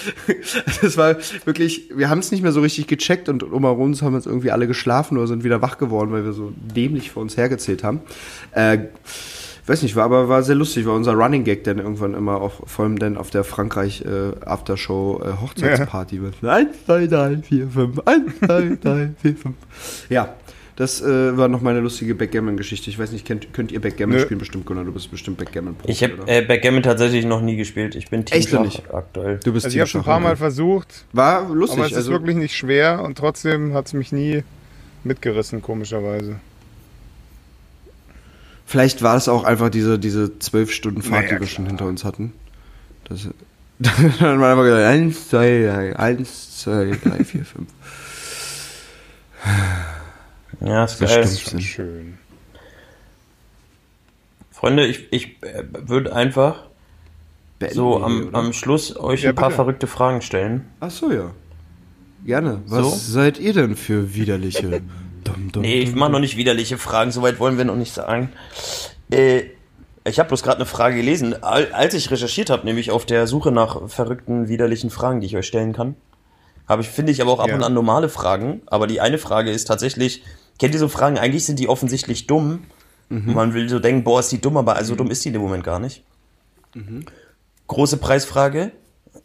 [0.80, 4.14] das war wirklich, wir haben es nicht mehr so richtig gecheckt und um uns haben
[4.14, 7.36] jetzt irgendwie alle geschlafen oder sind wieder wach geworden, weil wir so dämlich vor uns
[7.36, 8.00] hergezählt haben.
[8.52, 8.78] Äh,
[9.70, 12.66] weiß nicht, war aber war sehr lustig, war unser Running Gag dann irgendwann immer auch,
[12.66, 17.68] vor allem dann auf der Frankreich äh, Aftershow äh, Hochzeitsparty mit 1, 2, 3, 4,
[17.68, 19.54] 5, 1, 2, 3, 4, 5.
[20.08, 20.34] Ja,
[20.74, 22.90] das äh, war noch meine lustige Backgammon-Geschichte.
[22.90, 24.22] Ich weiß nicht, könnt, könnt ihr Backgammon Nö.
[24.22, 24.38] spielen?
[24.40, 27.94] Bestimmt, Gunnar, du bist bestimmt Backgammon-Profi, Ich habe äh, Backgammon tatsächlich noch nie gespielt.
[27.94, 28.92] Ich bin Team Echt Schach nicht?
[28.92, 29.38] aktuell.
[29.44, 31.98] du bist Also ich habe schon ein paar Mal versucht, War lustig, aber es ist
[31.98, 34.42] also wirklich nicht schwer und trotzdem hat es mich nie
[35.04, 36.40] mitgerissen, komischerweise.
[38.70, 41.68] Vielleicht war es auch einfach diese, diese zwölf Stunden Fahrt, Naja, die wir schon klar.
[41.72, 42.32] hinter uns hatten.
[43.04, 43.28] Das,
[43.80, 47.68] dann man einfach gesagt, 1, 2, 3, 1, 2, 3, 4, 5.
[50.60, 51.26] Ja, ist Das geil.
[51.26, 51.40] stimmt.
[51.50, 52.18] Schon schön.
[54.52, 56.64] Freunde, ich, ich äh, würde einfach
[57.58, 59.56] Beenden so wir am, hier, am Schluss euch Ja, ein paar bitte.
[59.56, 60.66] verrückte Fragen stellen.
[60.80, 61.30] Ach so, ja.
[62.26, 62.60] Gerne.
[62.66, 63.12] Was So?
[63.14, 64.82] seid ihr denn für widerliche?
[65.24, 68.32] Dum, dum, Nee, ich mache noch nicht widerliche Fragen, soweit wollen wir noch nicht sagen.
[69.10, 69.42] Äh,
[70.04, 73.26] ich habe bloß gerade eine Frage gelesen, al- als ich recherchiert habe, nämlich auf der
[73.26, 75.94] Suche nach verrückten, widerlichen Fragen, die ich euch stellen kann.
[76.68, 77.54] Habe ich, finde ich aber auch ab Ja.
[77.56, 80.22] und an normale Fragen, aber die eine Frage ist tatsächlich,
[80.58, 82.64] kennt ihr so Fragen, eigentlich sind die offensichtlich dumm.
[83.10, 85.42] Und man will so denken, boah, ist die dumm, aber also dumm ist die dem
[85.42, 86.04] Moment gar nicht.
[87.66, 88.70] Große Preisfrage.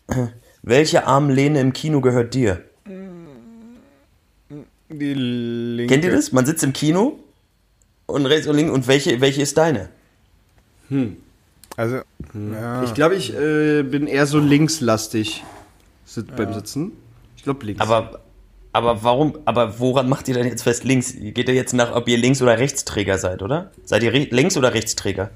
[0.64, 2.64] Welche Armlehne im Kino gehört dir?
[4.90, 5.94] Die linke.
[5.94, 6.32] Kennt ihr das?
[6.32, 7.20] Man sitzt im Kino
[8.06, 9.90] und rechts und links und welche, welche ist deine?
[11.78, 12.02] Also,
[12.34, 12.84] ja.
[12.84, 15.44] Ich glaube, ich äh, bin eher so linkslastig
[16.06, 16.92] sit beim Sitzen.
[17.36, 17.82] Ich glaube links.
[17.82, 18.20] Aber,
[18.72, 21.14] aber warum, aber woran macht ihr denn jetzt fest links?
[21.14, 23.72] Geht ihr jetzt nach, ob ihr Links- oder Rechtsträger seid, oder?
[23.84, 25.32] Seid ihr Links- oder Rechtsträger?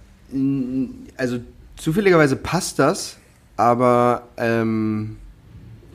[1.17, 1.39] also
[1.75, 3.17] zufälligerweise passt das,
[3.57, 5.17] aber ähm,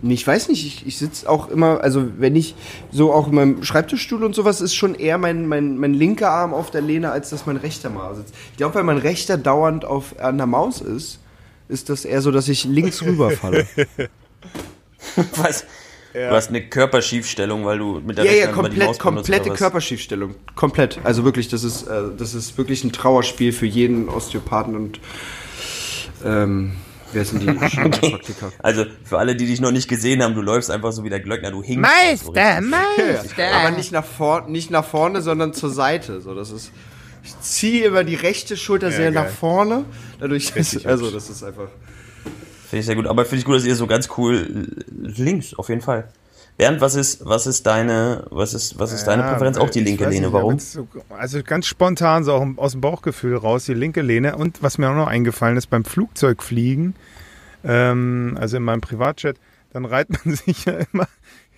[0.02, 2.54] ich weiß nicht, ich, ich sitze auch immer, also wenn ich
[2.90, 6.52] so auch in meinem Schreibtischstuhl und sowas ist schon eher mein, mein, mein linker Arm
[6.52, 8.34] auf der Lehne, als dass mein rechter mal sitzt.
[8.52, 11.20] Ich glaube, weil mein rechter dauernd auf an der Maus ist,
[11.68, 13.66] ist das eher so, dass ich links rüberfalle.
[15.36, 15.64] Was?
[16.12, 18.98] Du hast eine Körperschiefstellung, weil du mit der Ja, ja, rechten Hand immer die Maus
[18.98, 19.58] komplett, benutzt, komplette?
[19.58, 20.34] Körperschiefstellung.
[20.54, 21.00] Komplett.
[21.02, 25.00] Also wirklich, das ist, äh, das ist wirklich ein Trauerspiel für jeden Osteopathen und
[26.24, 26.74] ähm,
[27.14, 28.52] wer sind die Chiropraktiker?
[28.58, 31.20] Also für alle, die dich noch nicht gesehen haben, du läufst einfach so wie der
[31.20, 31.90] Glöckner, du hinkst.
[32.22, 32.70] so Meister, richtig.
[32.70, 33.54] Meister.
[33.54, 36.20] Aber nicht nach, vor, nicht nach vorne, sondern zur Seite.
[36.20, 36.70] So, das ist,
[37.22, 39.24] ich ziehe immer die rechte Schulter sehr geil.
[39.24, 39.84] nach vorne.
[40.20, 41.68] Dadurch, Richtig also das ist einfach.
[42.68, 43.06] Finde ich sehr gut.
[43.06, 46.08] Aber finde ich gut, dass ihr so ganz cool links, auf jeden Fall.
[46.56, 49.56] Bernd, was ist, was ist deine, was ist, was ist deine Ja, Präferenz?
[49.58, 50.26] Auch die linke Lehne.
[50.26, 50.58] nicht, Warum?
[50.60, 54.36] So, also ganz spontan, so auch aus dem Bauchgefühl raus, die linke Lehne.
[54.36, 56.94] Und was mir auch noch eingefallen ist, beim Flugzeugfliegen,
[57.64, 59.38] ähm, also in meinem Privatjet,
[59.72, 61.08] dann reiht man sich ja immer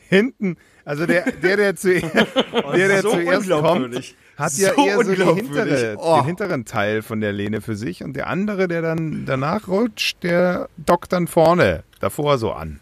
[0.08, 0.56] hinten.
[0.86, 5.34] Also der, der, der, zu, der, der so zuerst kommt, hat ja So eher so
[5.34, 6.16] hintere, Oh.
[6.20, 10.22] den hinteren Teil von der Lehne für sich und der andere, der dann danach rutscht,
[10.22, 12.80] der dockt dann vorne, davor so an.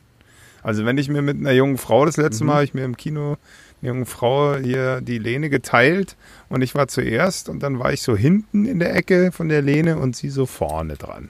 [0.65, 2.97] Also wenn ich mir mit einer jungen Frau, das letzte Mal habe ich mir im
[2.97, 3.37] Kino
[3.83, 6.17] eine junge Frau hier die Lehne geteilt
[6.49, 9.61] und ich war zuerst und dann war ich so hinten in der Ecke von der
[9.61, 11.29] Lehne und sie so vorne dran.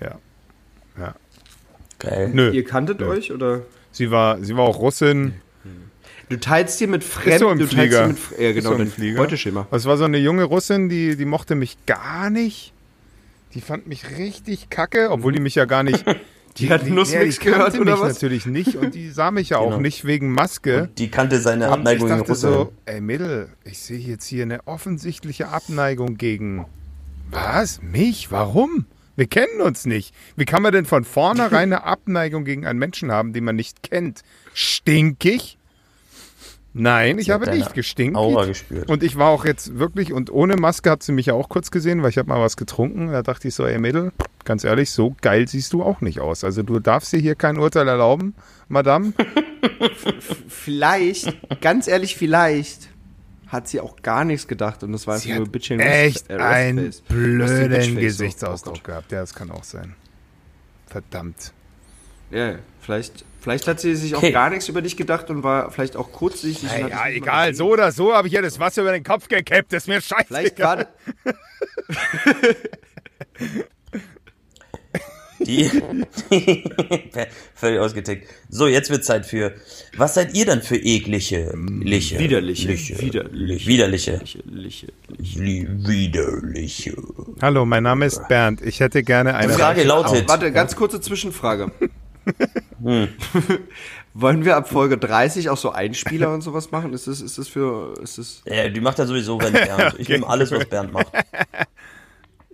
[0.00, 0.18] Ja.
[0.98, 1.14] Ja.
[1.98, 2.30] Geil.
[2.32, 2.50] Nö.
[2.52, 3.08] Ihr kanntet Nö.
[3.08, 3.60] euch oder?
[3.92, 5.34] Sie war, sie war auch Russin.
[6.30, 7.38] Du teilst dir mit Fremden.
[7.38, 8.02] So du teilst Flieger.
[8.02, 9.18] dir mit, ja, genau, so im Flieger.
[9.18, 9.68] Beuteschema.
[9.70, 12.72] Es war so eine junge Russin, die, die mochte mich gar nicht.
[13.52, 16.02] Die fand mich richtig kacke, obwohl die mich ja gar nicht.
[16.56, 18.14] Die hat Nussmix die kannte gehört mich oder was?
[18.14, 19.80] natürlich nicht und die sah mich ja auch Genau.
[19.80, 20.88] nicht wegen Maske.
[20.98, 22.54] Die kannte seine Und Abneigung ich in dachte Russland.
[22.54, 26.66] so, ey Mädel, ich sehe jetzt hier eine offensichtliche Abneigung gegen.
[27.30, 27.82] Was?
[27.82, 28.30] Mich?
[28.30, 28.86] Warum?
[29.16, 30.14] Wir kennen uns nicht.
[30.36, 33.82] Wie kann man denn von vornherein eine Abneigung gegen einen Menschen haben, den man nicht
[33.82, 34.22] kennt?
[34.52, 35.58] Stinkig?
[36.76, 38.16] Nein, ich habe nicht gestinkt.
[38.16, 38.90] Aura gespürt.
[38.90, 41.70] Und ich war auch jetzt wirklich, und ohne Maske hat sie mich ja auch kurz
[41.70, 43.12] gesehen, weil ich habe mal was getrunken.
[43.12, 44.10] Da dachte ich so, ey Mädel,
[44.44, 46.42] ganz ehrlich, so geil siehst du auch nicht aus.
[46.42, 48.34] Also du darfst dir hier kein Urteil erlauben,
[48.68, 49.12] Madame.
[50.48, 52.88] Vielleicht, ganz ehrlich, vielleicht
[53.48, 56.30] hat sie auch gar nichts gedacht und das war einfach nur hat Bitchin' echt Rest-
[56.30, 58.00] äh, einen blöden so.
[58.00, 59.12] Gesichtsausdruck Oh gehabt.
[59.12, 59.94] Ja, das kann auch sein.
[60.86, 61.52] Verdammt.
[62.30, 62.58] Ja, ja.
[62.80, 64.30] Vielleicht, vielleicht hat sie sich Okay.
[64.30, 66.68] auch gar nichts über dich gedacht und war vielleicht auch kurzsichtig.
[66.72, 69.72] ja, mal egal, so oder so habe ich ja das Wasser über den Kopf gekippt.
[69.72, 70.24] Das ist mir scheiße.
[70.26, 70.88] Vielleicht gerade.
[75.40, 75.68] Die,
[77.54, 78.28] völlig ausgetickt.
[78.48, 79.52] So, jetzt wird Zeit für.
[79.96, 82.68] Was seid ihr dann für eklige, liche, Widerliche.
[82.68, 83.66] liche, Widerliche.
[83.68, 84.86] widerliche, Liche,
[85.18, 86.96] Li- widerliche?
[87.42, 88.62] Hallo, mein Name ist Bernd.
[88.62, 89.52] Ich hätte gerne eine.
[89.52, 90.26] Die Frage lautet.
[90.28, 91.70] Warte, ganz kurze Zwischenfrage.
[94.14, 96.92] Wollen wir ab Folge 30 auch so Einspieler und sowas machen?
[96.92, 97.94] Ist das, ist das für.
[98.02, 99.96] Ist das, Ja, die macht ja sowieso, wenn Bernd.
[99.98, 101.08] Ich nehme alles, was Bernd macht.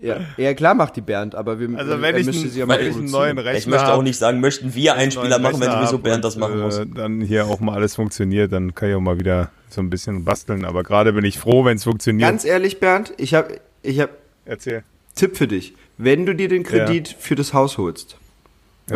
[0.00, 2.66] ja, ja, klar macht die Bernd, aber wir Also wenn ich, müsste einen, sie ja
[2.66, 5.70] mal ich einen neuen Rechner Ich möchte auch nicht sagen, möchten wir Einspieler machen, wenn
[5.70, 6.78] sowieso Bernd das machen muss.
[6.78, 9.90] Äh, dann hier auch mal alles funktioniert, dann kann ich auch mal wieder so ein
[9.90, 10.64] bisschen basteln.
[10.64, 12.28] Aber gerade bin ich froh, wenn es funktioniert.
[12.28, 14.10] Ganz ehrlich, Bernd, ich habe ich hab
[14.46, 14.82] Erzähl.
[15.14, 15.74] Tipp für dich.
[15.98, 18.16] Wenn du dir den Kredit für das Haus holst,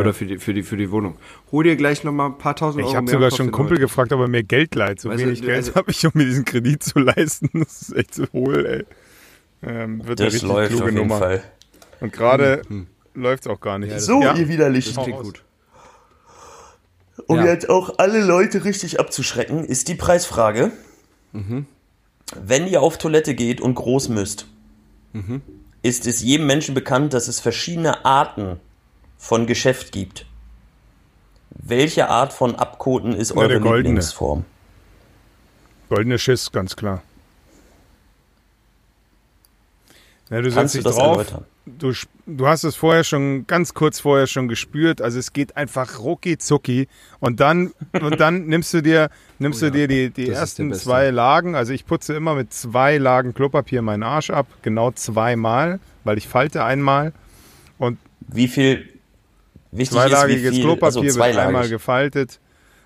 [0.01, 1.17] oder für die, für, die, für die Wohnung,
[1.53, 3.77] hol dir gleich nochmal ein paar tausend Euro Ich habe sogar und schon einen Kumpel
[3.77, 3.81] neu.
[3.83, 5.01] gefragt, ob er mir Geld leiht.
[5.01, 7.49] So Weißt du, wenig du- Geld also- habe ich, um mir diesen Kredit zu leisten.
[7.55, 8.85] Das ist echt so hohl, ey.
[9.63, 11.19] Ähm, wird eine Das richtig läuft auf kluge jeden Nummer.
[11.19, 11.43] Fall.
[12.01, 12.63] Und gerade
[13.15, 13.99] läuft es auch gar nicht.
[14.01, 14.35] So, ja.
[14.37, 14.95] ihr widerlichen.
[14.95, 15.43] Das klingt gut.
[17.27, 17.47] Um Ja.
[17.47, 20.73] jetzt auch alle Leute richtig abzuschrecken, ist die Preisfrage.
[21.33, 24.47] Wenn ihr auf Toilette geht und groß müsst,
[25.83, 28.59] ist es jedem Menschen bekannt, dass es verschiedene Arten
[29.25, 30.27] von Geschäft gibt.
[31.49, 33.79] Welche Art von Abkoten ist eure der goldene.
[33.79, 34.45] Lieblingsform?
[35.89, 37.03] Goldene Schiss, ganz klar.
[40.29, 41.17] Ja, du Kannst setzt du dich das drauf.
[41.17, 41.45] erläutern?
[41.65, 41.93] Du,
[42.27, 45.01] du hast es vorher schon, ganz kurz vorher schon gespürt.
[45.01, 46.89] Also es geht einfach rucki zucki.
[47.19, 49.09] Und dann, und dann nimmst du dir,
[49.39, 51.55] nimmst Oh du dir die, die ersten zwei Lagen.
[51.55, 54.47] Also ich putze immer mit zwei Lagen Klopapier meinen Arsch ab.
[54.61, 57.15] Genau zweimal, weil ich falte einmal.
[57.79, 58.94] Und Wie viel
[59.79, 62.41] wichtig zweilagiges ist, wie viel, Klopapier also wird einmal gefaltet.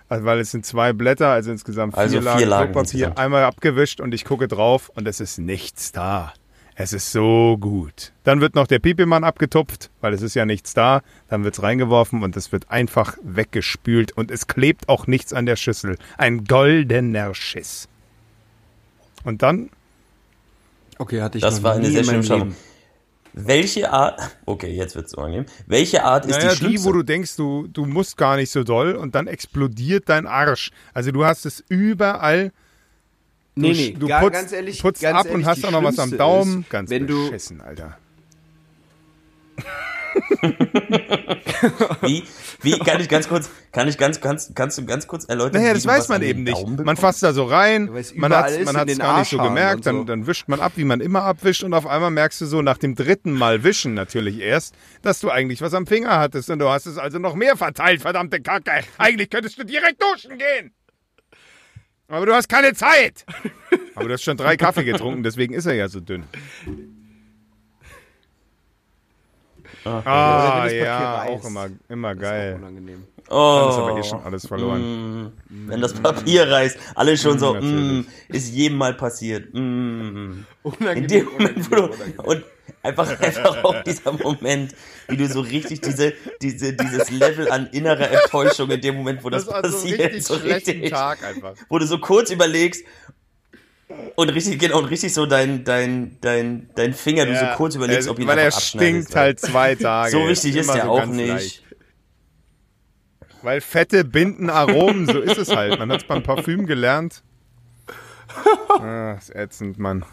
[0.08, 3.18] Also weil es sind zwei Blätter, also insgesamt vier Also vier Lagen Lagen Klopapier, insgesamt.
[3.18, 6.32] einmal abgewischt und ich gucke drauf und es ist nichts da.
[6.80, 8.12] Es ist so gut.
[8.22, 11.02] Dann wird noch der Pipimann abgetupft, weil es ist ja nichts da.
[11.28, 15.44] Dann wird es reingeworfen und es wird einfach weggespült und es klebt auch nichts an
[15.44, 15.98] der Schüssel.
[16.16, 17.88] Ein goldener Schiss.
[19.24, 19.70] Und dann
[20.98, 22.56] Okay, hatte ich Das noch war eine nie sehr in meinem schöne Leben.
[23.46, 25.46] Welche Art, okay, jetzt wird's unangenehm.
[25.66, 26.88] Welche Art ist naja, die schlimmste?
[26.88, 30.70] wo du denkst, du, du musst gar nicht so doll und dann explodiert dein Arsch.
[30.92, 32.52] Also du hast es überall.
[33.54, 35.62] Nee, Du, nee, du gar- putzt, ganz ehrlich, putzt ganz ab und ehrlich, hast die
[35.62, 36.60] dann noch was am Daumen.
[36.62, 37.96] ist, Ganz wenn du- beschissen, Alter.
[42.02, 42.22] Wie,
[42.62, 45.60] wie, kann ich ganz kurz, kann ich ganz, kannst, kannst du ganz kurz erläutern?
[45.60, 46.66] Naja, das weiß man eben nicht.
[46.66, 48.64] Man fasst da so rein, es man hat den
[48.98, 50.04] gar nicht so Arschhaaren gemerkt, und dann, so.
[50.04, 52.78] dann wischt man ab, wie man immer abwischt und auf einmal merkst du so nach
[52.78, 56.68] dem dritten Mal wischen natürlich erst, dass du eigentlich was am Finger hattest und du
[56.68, 58.84] hast es also noch mehr verteilt, verdammte Kacke.
[58.98, 60.72] Eigentlich könntest du direkt duschen gehen.
[62.08, 63.26] Aber du hast keine Zeit.
[63.94, 66.24] Aber du hast schon drei Kaffee getrunken, deswegen ist er ja so dünn.
[70.04, 71.30] Ah, das Papier ja, reißt.
[71.30, 72.54] auch immer, immer Das ist auch geil.
[72.58, 73.04] unangenehm.
[73.16, 75.32] Dann Oh, ist aber eh schon alles verloren.
[75.50, 78.06] mm, wenn das Papier reißt, alle schon so, natürlich.
[78.06, 79.52] mm, ist jedem mal passiert.
[79.52, 80.44] Mm.
[80.62, 81.90] Unangenehm, In dem Moment, wo du,
[82.22, 82.44] und
[82.82, 84.74] einfach, einfach auch dieser Moment,
[85.08, 89.28] wie du so richtig diese, diese, dieses Level an innerer Enttäuschung in dem Moment, wo
[89.30, 91.52] das, war so passiert, richtig so richtig, Tag einfach.
[91.68, 92.82] wo du so kurz überlegst
[94.16, 98.06] und richtig, genau, und richtig so dein, dein, dein, dein Finger, du so kurz überlegst,
[98.08, 100.10] er- ob ihn Weil er stinkt halt zwei Tage.
[100.12, 101.28] So wichtig ist Immer der so auch nicht.
[101.28, 101.62] leicht.
[103.42, 105.78] Weil Fette binden Aromen, so ist es halt.
[105.78, 107.22] Man hat es beim Parfüm gelernt.
[108.68, 110.04] Ah, ist ätzend, Mann.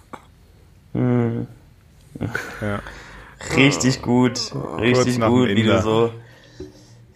[0.94, 1.46] Ja.
[3.56, 6.14] Richtig gut, richtig gut, wie du so.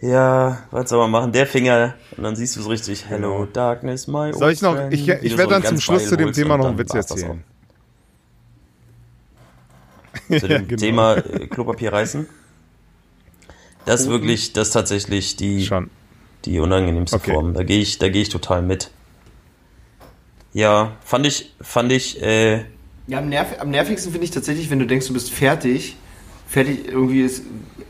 [0.00, 1.32] Ja, was soll man machen?
[1.32, 3.04] Der Finger, und dann siehst du es richtig.
[3.08, 6.16] Hello, Darkness, my Soll ich noch, ich, ich du werde so dann zum Schluss zu
[6.16, 7.44] dem Thema noch einen Witz erzählen.
[10.28, 10.80] Zu dem genau.
[10.80, 12.26] Thema äh, Klopapier reißen.
[13.84, 15.90] Das ist wirklich, das ist tatsächlich die, Schon.
[16.46, 17.34] die unangenehmste Okay.
[17.34, 17.52] Form.
[17.52, 18.90] Da gehe ich, da gehe ich total mit.
[20.52, 22.64] Ja, fand ich, fand ich, äh,
[23.06, 25.96] Ja, am, nerv am nervigsten finde ich tatsächlich, wenn du denkst, du bist fertig.
[26.50, 27.42] Fertig, irgendwie, es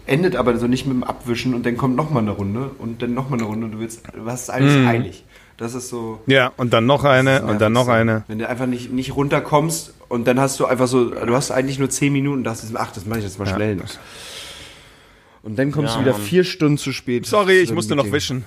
[0.07, 3.15] endet aber so nicht mit dem Abwischen und dann kommt nochmal eine Runde und dann
[3.15, 4.87] nochmal eine Runde und du willst, du hast alles Mhm.
[4.87, 5.25] eilig.
[5.57, 6.21] Das ist so.
[6.27, 8.13] Ja, und dann noch eine, und dann noch nervigste.
[8.13, 8.25] eine.
[8.29, 11.79] Wenn du einfach nicht, nicht runterkommst und dann hast du einfach so, du hast eigentlich
[11.79, 13.55] nur 10 Minuten und dachtest, ach, das mache ich jetzt mal Ja.
[13.55, 13.79] schnell.
[15.43, 16.23] Und dann kommst Ja, du wieder Mann.
[16.23, 17.25] vier Stunden zu spät.
[17.27, 18.45] Sorry, ich musste noch wischen.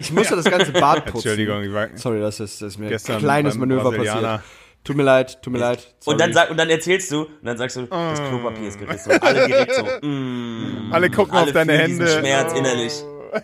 [0.00, 1.28] Ich musste das ganze Bad putzen.
[1.28, 4.40] Entschuldigung, ich war Sorry, das ist, das ist mir ein kleines Manöver passiert.
[4.86, 5.94] Tut mir leid, tut mir leid.
[6.04, 6.44] und dann sorry.
[6.46, 9.10] sag, und dann erzählst du, und dann sagst du, das Klopapier ist gerissen.
[9.10, 12.06] Und alle direkt so, mm, Alle gucken alle auf deine Hände.
[12.06, 12.92] Schmerz innerlich.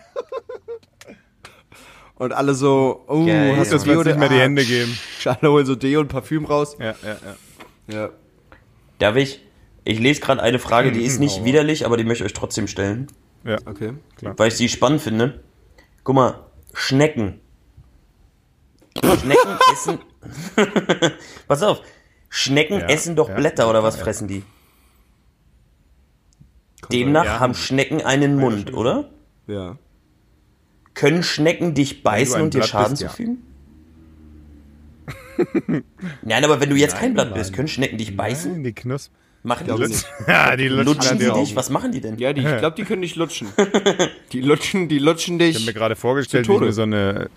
[2.15, 4.97] Und alle so, oh, Geil, hast du willst du nicht mehr die Hände geben.
[5.25, 6.77] Alle holen so Deo und Parfüm raus.
[6.79, 7.17] Ja, ja,
[7.89, 7.95] ja.
[7.95, 8.09] Ja.
[8.99, 9.41] Darf ich?
[9.83, 11.45] Ich lese gerade eine Frage, die ist nicht Oh.
[11.45, 13.07] widerlich, aber die möchte ich euch trotzdem stellen,
[13.65, 13.93] Okay.
[14.21, 15.43] weil ich sie spannend finde.
[16.05, 17.41] Guck mal, Schnecken.
[19.03, 19.99] Schnecken essen.
[21.47, 21.81] Pass auf.
[22.29, 24.43] Schnecken Ja, essen doch ja, Blätter oder was fressen die?
[26.91, 29.09] Demnach haben Schnecken einen Mund, oder?
[29.47, 29.77] Ja.
[30.93, 33.43] Können Schnecken dich beißen und dir Blatt Schaden bist, zufügen?
[36.21, 37.39] Nein, aber wenn du jetzt kein Nein, Blatt Mann.
[37.39, 38.51] bist, können Schnecken dich beißen?
[38.51, 39.11] Nein, die Knusp.
[39.45, 40.05] Machen die nicht.
[40.27, 41.55] Ja, die lutschen, Lutschen an die dich?
[41.55, 42.17] Was machen die denn?
[42.17, 43.49] Ja, die, ich glaube, die können dich lutschen.
[44.31, 45.75] Die lutschen, die lutschen Ich habe mir dich.
[45.75, 47.29] gerade vorgestellt, wie mir so eine,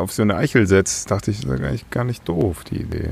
[0.00, 1.06] auf so eine Eichel setze.
[1.08, 3.10] Dachte ich, das ist eigentlich gar nicht doof, die Idee.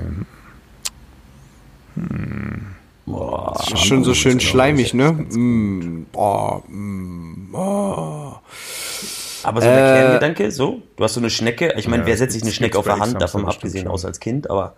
[3.05, 5.12] Boah, Das ist schon so schön schleimig, ne?
[5.12, 8.32] Mm, oh, mm, oh.
[9.42, 12.16] Aber so der Äh, Kerngedanke, so, du hast so eine Schnecke, ich meine, Ja, wer
[12.16, 13.92] setzt sich eine Schnecke auf der Hand, davon abgesehen schon.
[13.92, 14.76] aus als Kind, aber.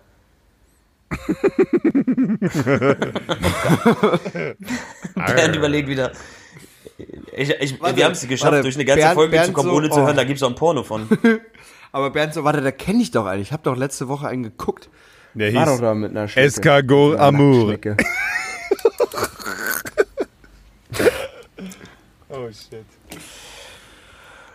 [5.15, 6.11] Bernd überlegt wieder.
[7.35, 9.53] Ich, ich, Warte, wir haben es geschafft, warte, durch eine ganze Bernd- Folge Bernd zu
[9.53, 10.05] Kommode so, zu oh.
[10.05, 11.07] hören, da gibt's auch ein Porno von.
[11.91, 13.41] Aber Bernd so, warte, da kenne ich doch einen.
[13.41, 14.89] Ich habe doch letzte Woche einen geguckt.
[15.33, 16.47] Der War doch hieß da mit einer Schnecke.
[16.47, 17.77] Escargot Mit einer Amour.
[22.31, 22.85] Oh shit.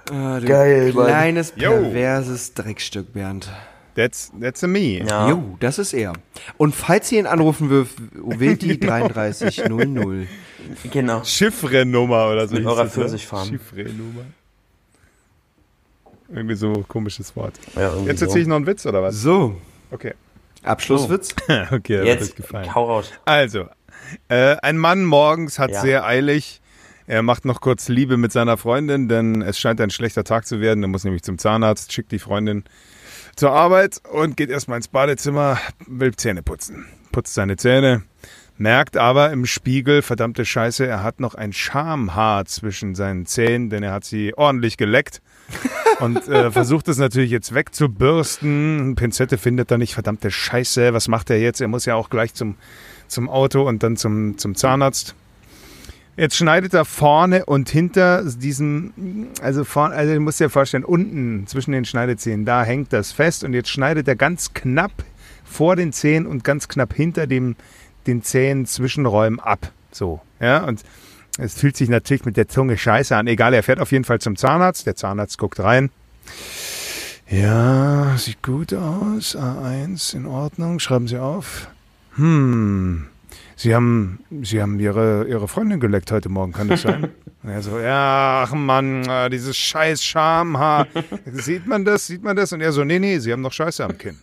[0.07, 1.07] Du Geil, Mann.
[1.07, 3.51] Kleines, perverses Dreckstück, Bernd.
[3.95, 4.99] That's, that's a me.
[5.07, 5.29] Ja.
[5.31, 6.15] Jo, das ist er.
[6.57, 10.27] Und falls ihr ihn anrufen würft, wählt die 3300.
[10.93, 11.23] Genau.
[11.23, 12.55] Chiffre-Nummer oder so.
[12.57, 12.91] Mit eurer ne?
[12.91, 13.49] Pfirsichfarm.
[13.49, 14.25] Chiffre-Nummer.
[16.29, 17.55] Irgendwie so komisches Wort.
[17.77, 18.27] Ja, Jetzt so.
[18.27, 19.17] erzähle ich noch einen Witz, oder was?
[19.17, 20.15] So, Okay.
[20.65, 21.35] Abschlusswitz.
[21.49, 22.75] okay, das hat euch Jetzt, gefallen.
[22.75, 23.13] hau raus.
[23.27, 23.67] Also,
[24.29, 25.81] äh, ein Mann morgens hat Ja.
[25.83, 26.61] sehr eilig.
[27.07, 30.61] Er macht noch kurz Liebe mit seiner Freundin, denn es scheint ein schlechter Tag zu
[30.61, 30.83] werden.
[30.83, 32.65] Er muss nämlich zum Zahnarzt, schickt die Freundin
[33.37, 36.87] zur Arbeit und geht erstmal ins Badezimmer, will Zähne putzen.
[37.13, 38.03] Putzt seine Zähne,
[38.57, 43.83] merkt aber im Spiegel, verdammte Scheiße, er hat noch ein Schamhaar zwischen seinen Zähnen, denn
[43.83, 45.23] er hat sie ordentlich geleckt.
[46.01, 48.95] und äh, versucht es natürlich jetzt wegzubürsten.
[48.97, 51.61] Pinzette findet er nicht, verdammte Scheiße, was macht er jetzt?
[51.61, 52.57] Er muss ja auch gleich zum,
[53.09, 55.15] zum Auto und dann zum, zum Zahnarzt.
[56.17, 61.47] Jetzt schneidet er vorne und hinter diesem, also vorne, also du musst dir vorstellen, unten
[61.49, 64.93] zwischen den Schneidezähnen, da hängt das fest und jetzt schneidet er ganz knapp
[65.45, 67.57] vor den Zähnen und ganz knapp hinter dem,
[68.07, 69.73] den Zähnen Zwischenräumen ab.
[69.91, 70.83] So, ja, und
[71.39, 73.27] es fühlt sich natürlich mit der Zunge scheiße an.
[73.27, 74.87] Egal, er fährt auf jeden Fall zum Zahnarzt.
[74.87, 75.91] Der Zahnarzt guckt rein.
[77.29, 79.37] Ja, sieht gut aus.
[79.37, 80.79] A1 in Ordnung.
[80.79, 81.69] Schreiben Sie auf.
[82.15, 83.09] Hm,
[83.57, 87.11] Sie haben, Sie haben Ihre, Ihre Freundin geleckt heute Morgen, kann das sein?
[87.43, 90.87] Und er so, ja, ach Mann, äh, dieses scheiß Schamhaar.
[91.33, 92.07] Sieht man das?
[92.07, 92.53] Sieht man das?
[92.53, 94.19] Und er so, nee, nee, Sie haben noch Scheiße am Kinn.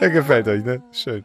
[0.00, 0.82] Der gefällt euch, ne?
[0.92, 1.24] Schön.